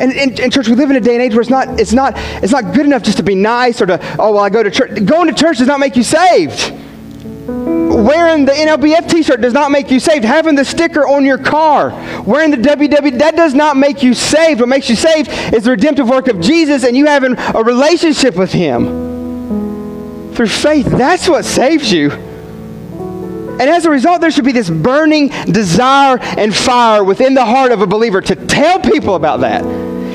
[0.00, 2.14] And in, church, we live in a day and age where it's not, it's, not,
[2.16, 4.70] it's not good enough just to be nice or to, oh, well, I go to
[4.70, 5.04] church.
[5.04, 6.72] Going to church does not make you saved.
[7.46, 10.24] Wearing the NLBF t-shirt does not make you saved.
[10.24, 11.90] Having the sticker on your car,
[12.22, 14.60] wearing the WW, that does not make you saved.
[14.60, 18.36] What makes you saved is the redemptive work of Jesus and you having a relationship
[18.36, 20.32] with Him.
[20.34, 22.29] Through faith, that's what saves you.
[23.60, 27.72] And as a result, there should be this burning desire and fire within the heart
[27.72, 29.62] of a believer to tell people about that.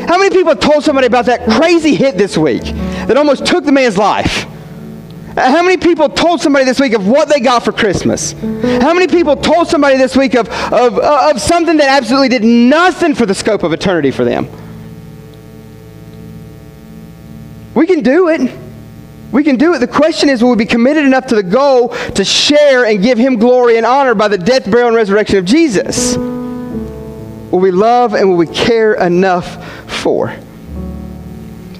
[0.09, 3.71] How many people told somebody about that crazy hit this week that almost took the
[3.71, 4.47] man's life?
[5.37, 8.31] Uh, how many people told somebody this week of what they got for Christmas?
[8.31, 12.43] How many people told somebody this week of, of, uh, of something that absolutely did
[12.43, 14.49] nothing for the scope of eternity for them?
[17.75, 18.64] We can do it.
[19.31, 19.79] We can do it.
[19.79, 23.17] The question is, will we be committed enough to the goal to share and give
[23.17, 26.15] Him glory and honor by the death, burial, and resurrection of Jesus?
[26.15, 30.35] Will we love and will we care enough for?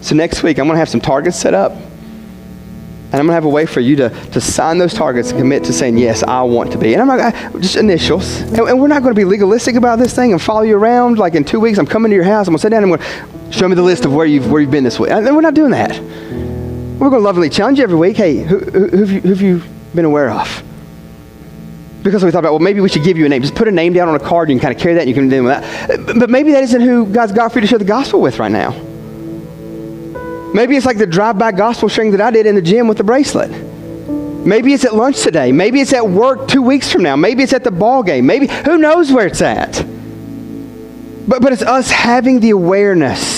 [0.01, 1.71] So next week, I'm going to have some targets set up.
[1.71, 5.39] And I'm going to have a way for you to, to sign those targets and
[5.39, 6.93] commit to saying, yes, I want to be.
[6.93, 8.41] And I'm not, just initials.
[8.41, 11.17] And, and, we're not going to be legalistic about this thing and follow you around.
[11.17, 12.47] Like in two weeks, I'm coming to your house.
[12.47, 14.25] I'm going to sit down and I'm going to show me the list of where
[14.25, 15.11] you've, where you've been this week.
[15.11, 15.91] And we're not doing that.
[16.97, 18.15] We're going to lovingly challenge you every week.
[18.15, 19.61] Hey, who, who, who, have you, who have you
[19.93, 20.63] been aware of?
[22.03, 23.41] Because we thought about, well, maybe we should give you a name.
[23.41, 24.49] Just put a name down on a card.
[24.49, 25.89] You can kind of carry that and you can deal with that.
[25.89, 28.39] Uh, but maybe that isn't who God's got for you to share the gospel with
[28.39, 28.71] right now.
[30.53, 33.03] Maybe it's like the drive-by gospel sharing that I did in the gym with the
[33.03, 33.51] bracelet.
[34.45, 35.51] Maybe it's at lunch today.
[35.51, 37.17] Maybe it's at work two weeks from now.
[37.17, 38.25] Maybe it's at the ball game.
[38.25, 39.85] Maybe who knows where it's at.
[41.27, 43.34] But, but it's us having the awareness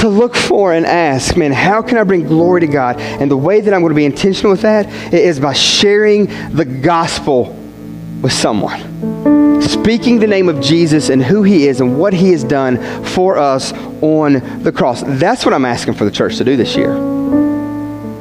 [0.00, 3.00] to look for and ask, man, how can I bring glory to God?
[3.00, 6.64] And the way that I'm going to be intentional with that is by sharing the
[6.64, 7.56] gospel
[8.22, 9.60] with someone.
[9.62, 13.38] Speaking the name of Jesus and who he is and what he has done for
[13.38, 13.72] us
[14.02, 15.02] on the cross.
[15.06, 17.09] That's what I'm asking for the church to do this year.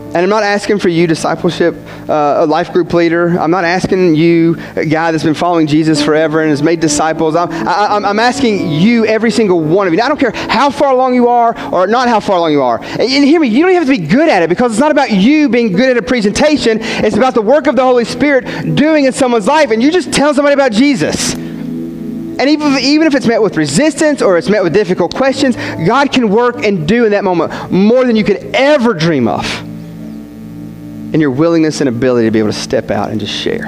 [0.09, 1.75] And I'm not asking for you, discipleship,
[2.09, 3.39] uh, a life group leader.
[3.39, 7.35] I'm not asking you, a guy that's been following Jesus forever and has made disciples.
[7.35, 10.01] I'm, I, am i am asking you, every single one of you.
[10.01, 12.81] I don't care how far along you are or not how far along you are.
[12.81, 14.89] And, and hear me, you don't have to be good at it because it's not
[14.89, 16.79] about you being good at a presentation.
[16.81, 19.69] It's about the work of the Holy Spirit doing in someone's life.
[19.69, 21.35] And you just tell somebody about Jesus.
[21.35, 25.55] And even even if it's met with resistance or it's met with difficult questions,
[25.85, 29.68] God can work and do in that moment more than you could ever dream of
[31.11, 33.65] and your willingness and ability to be able to step out and just share.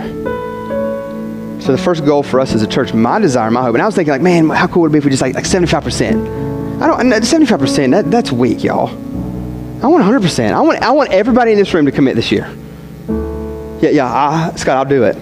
[1.61, 3.85] So the first goal for us as a church, my desire, my hope, and I
[3.85, 6.81] was thinking like, man, how cool would it be if we just like like 75%?
[6.81, 8.89] I don't 75%, that, that's weak, y'all.
[9.83, 10.53] I want 100%.
[10.53, 12.51] I want I want everybody in this room to commit this year.
[13.81, 15.17] Yeah, yeah, I, Scott, I'll do it.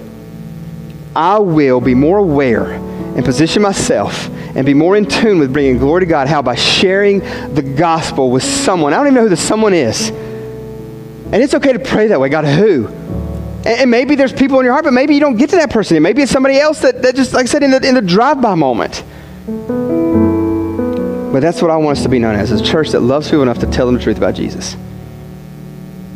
[1.15, 5.77] I will be more aware and position myself and be more in tune with bringing
[5.77, 6.27] glory to God.
[6.27, 6.41] How?
[6.41, 8.93] By sharing the gospel with someone.
[8.93, 10.11] I don't even know who the someone is.
[11.31, 12.29] And it's okay to pray that way.
[12.29, 12.87] God, who?
[12.87, 15.69] And, and maybe there's people in your heart, but maybe you don't get to that
[15.69, 16.01] person.
[16.01, 18.55] Maybe it's somebody else that, that just, like I said, in the, in the drive-by
[18.55, 19.03] moment.
[21.31, 23.43] But that's what I want us to be known as, a church that loves people
[23.43, 24.75] enough to tell them the truth about Jesus.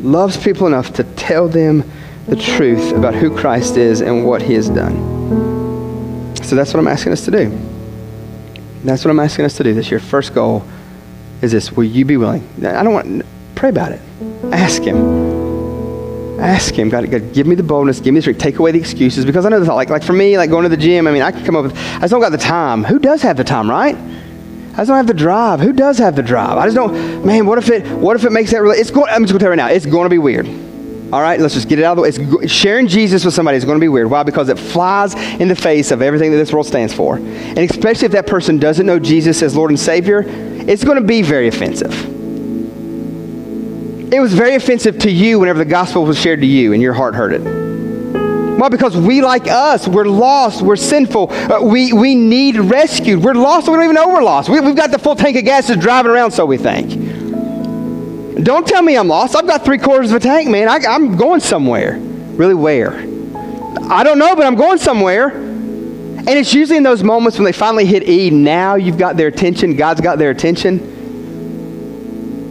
[0.00, 1.88] Loves people enough to tell them
[2.26, 6.34] the truth about who Christ is and what he has done.
[6.42, 7.56] So that's what I'm asking us to do.
[8.82, 10.00] That's what I'm asking us to do this year.
[10.00, 10.66] First goal
[11.40, 12.46] is this Will you be willing?
[12.64, 14.00] I don't want, pray about it.
[14.52, 15.34] Ask him.
[16.40, 18.78] Ask him, God, God, give me the boldness, give me the strength, take away the
[18.78, 19.24] excuses.
[19.24, 21.32] Because I know like, like for me, like going to the gym, I mean, I
[21.32, 22.84] can come up with, I just don't got the time.
[22.84, 23.96] Who does have the time, right?
[24.74, 25.60] I just don't have the drive.
[25.60, 26.58] Who does have the drive?
[26.58, 27.24] I just don't.
[27.24, 27.86] Man, what if it?
[27.86, 28.60] What if it makes that?
[28.60, 29.08] Really, it's going.
[29.08, 29.68] I'm just going to tell you right now.
[29.68, 30.48] It's going to be weird.
[31.12, 32.08] All right, let's just get it out of the way.
[32.42, 34.10] It's, sharing Jesus with somebody is going to be weird.
[34.10, 34.24] Why?
[34.24, 38.06] Because it flies in the face of everything that this world stands for, and especially
[38.06, 41.46] if that person doesn't know Jesus as Lord and Savior, it's going to be very
[41.46, 42.13] offensive.
[44.14, 46.92] It was very offensive to you whenever the gospel was shared to you, and your
[46.92, 47.40] heart hurt it.
[47.40, 48.68] Why?
[48.68, 53.24] Because we, like us, we're lost, we're sinful, uh, we, we need rescued.
[53.24, 54.48] We're lost, we don't even know we're lost.
[54.48, 56.92] We, have got the full tank of gas just driving around, so we think.
[58.44, 59.34] Don't tell me I'm lost.
[59.34, 60.68] I've got three quarters of a tank, man.
[60.68, 61.98] I, I'm going somewhere.
[61.98, 62.92] Really, where?
[63.90, 65.30] I don't know, but I'm going somewhere.
[65.30, 69.26] And it's usually in those moments when they finally hit E, now you've got their
[69.26, 70.78] attention, God's got their attention.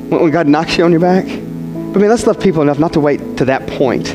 [0.09, 1.52] When God knocks you on your back.
[1.93, 4.07] But I mean, let's love people enough not to wait to that point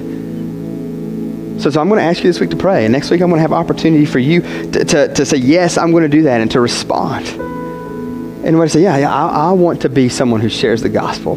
[1.59, 2.85] so, so I'm going to ask you this week to pray.
[2.85, 5.77] And next week, I'm going to have opportunity for you to, to, to say, yes,
[5.77, 7.27] I'm going to do that, and to respond.
[7.27, 10.89] And when I say, yeah, yeah I, I want to be someone who shares the
[10.89, 11.35] gospel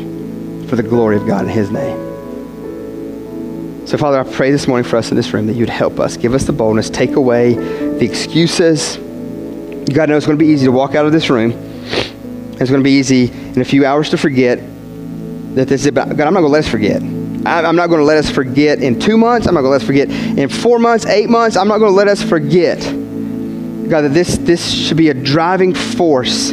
[0.67, 1.97] for the glory of God in His name.
[3.87, 6.17] So, Father, I pray this morning for us in this room that you'd help us,
[6.17, 8.97] give us the boldness, take away the excuses.
[9.91, 11.51] God knows it's going to be easy to walk out of this room.
[11.51, 14.59] It's going to be easy in a few hours to forget
[15.55, 17.01] that this is about, God, I'm not going to let us forget.
[17.01, 19.47] I'm not going to let us forget in two months.
[19.47, 21.57] I'm not going to let us forget in four months, eight months.
[21.57, 22.79] I'm not going to let us forget,
[23.89, 26.51] God, that this, this should be a driving force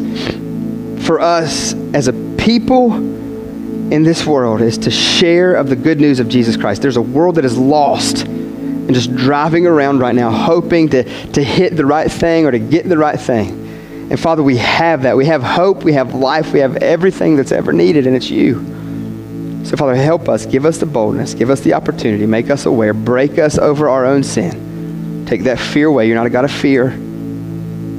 [1.04, 6.20] for us as a people in this world is to share of the good news
[6.20, 6.82] of Jesus Christ.
[6.82, 11.42] There's a world that is lost and just driving around right now, hoping to, to
[11.42, 13.66] hit the right thing or to get the right thing.
[14.10, 15.16] And Father, we have that.
[15.16, 18.77] We have hope, we have life, we have everything that's ever needed, and it's you.
[19.68, 20.46] So, Father, help us.
[20.46, 21.34] Give us the boldness.
[21.34, 22.24] Give us the opportunity.
[22.24, 22.94] Make us aware.
[22.94, 25.26] Break us over our own sin.
[25.26, 26.06] Take that fear away.
[26.06, 26.88] You're not a God of fear.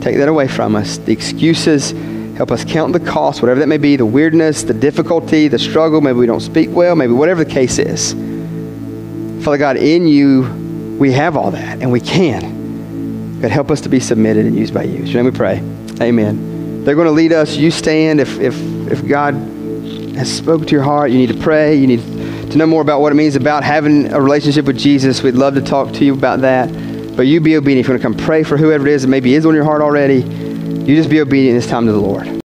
[0.02, 0.98] Take that away from us.
[0.98, 1.92] The excuses.
[2.36, 6.02] Help us count the cost, whatever that may be the weirdness, the difficulty, the struggle.
[6.02, 6.96] Maybe we don't speak well.
[6.96, 8.14] Maybe whatever the case is.
[9.44, 13.42] Father God, in you, we have all that, and we can.
[13.42, 14.96] God, help us to be submitted and used by you.
[14.96, 15.58] In your name we pray.
[16.02, 16.84] Amen.
[16.84, 17.58] They're going to lead us.
[17.58, 18.60] You stand if, if,
[18.92, 19.59] if God
[20.16, 22.02] has spoken to your heart, you need to pray, you need
[22.52, 25.56] to know more about what it means about having a relationship with Jesus, we'd love
[25.56, 26.68] to talk to you about that.
[27.16, 27.82] But you be obedient.
[27.82, 29.66] If you want to come pray for whoever it is that maybe is on your
[29.66, 32.30] heart already, you just be obedient this time to the Lord.